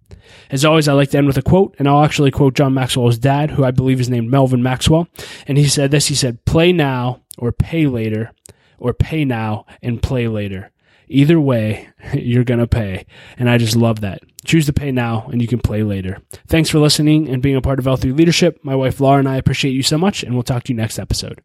As 0.51 0.65
always, 0.65 0.89
I 0.89 0.93
like 0.93 1.11
to 1.11 1.19
end 1.19 1.27
with 1.27 1.39
a 1.39 1.43
quote, 1.43 1.75
and 1.79 1.89
I'll 1.89 2.05
actually 2.05 2.31
quote 2.31 2.55
John 2.55 2.75
Maxwell's 2.75 3.19
dad, 3.19 3.53
who 3.53 3.65
I 3.65 3.71
believe 3.71 4.01
is 4.01 4.11
named 4.11 4.31
Melvin 4.31 4.63
Maxwell. 4.63 5.09
And 5.47 5.59
he 5.59 5.69
said 5.69 5.91
this 5.91 6.09
he 6.09 6.15
said, 6.15 6.45
Play 6.45 6.73
now 6.73 7.23
or 7.39 7.53
pay 7.53 7.87
later, 7.87 8.33
or 8.79 8.93
pay 8.93 9.25
now 9.25 9.67
and 9.83 10.03
play 10.03 10.29
later. 10.29 10.71
Either 11.09 11.41
way, 11.41 11.89
you're 12.15 12.45
going 12.45 12.61
to 12.61 12.67
pay. 12.67 13.07
And 13.37 13.51
I 13.51 13.59
just 13.59 13.77
love 13.77 14.01
that. 14.01 14.23
Choose 14.45 14.67
to 14.67 14.73
pay 14.73 14.91
now 14.91 15.29
and 15.31 15.43
you 15.43 15.49
can 15.49 15.59
play 15.59 15.83
later. 15.83 16.19
Thanks 16.47 16.71
for 16.71 16.79
listening 16.79 17.29
and 17.29 17.43
being 17.43 17.57
a 17.57 17.61
part 17.61 17.79
of 17.79 17.85
L3 17.85 18.17
Leadership. 18.17 18.59
My 18.63 18.75
wife 18.75 19.01
Laura 19.01 19.19
and 19.19 19.29
I 19.29 19.37
appreciate 19.37 19.73
you 19.73 19.83
so 19.83 19.99
much, 19.99 20.23
and 20.23 20.35
we'll 20.35 20.43
talk 20.43 20.65
to 20.65 20.73
you 20.73 20.77
next 20.77 20.99
episode. 20.99 21.43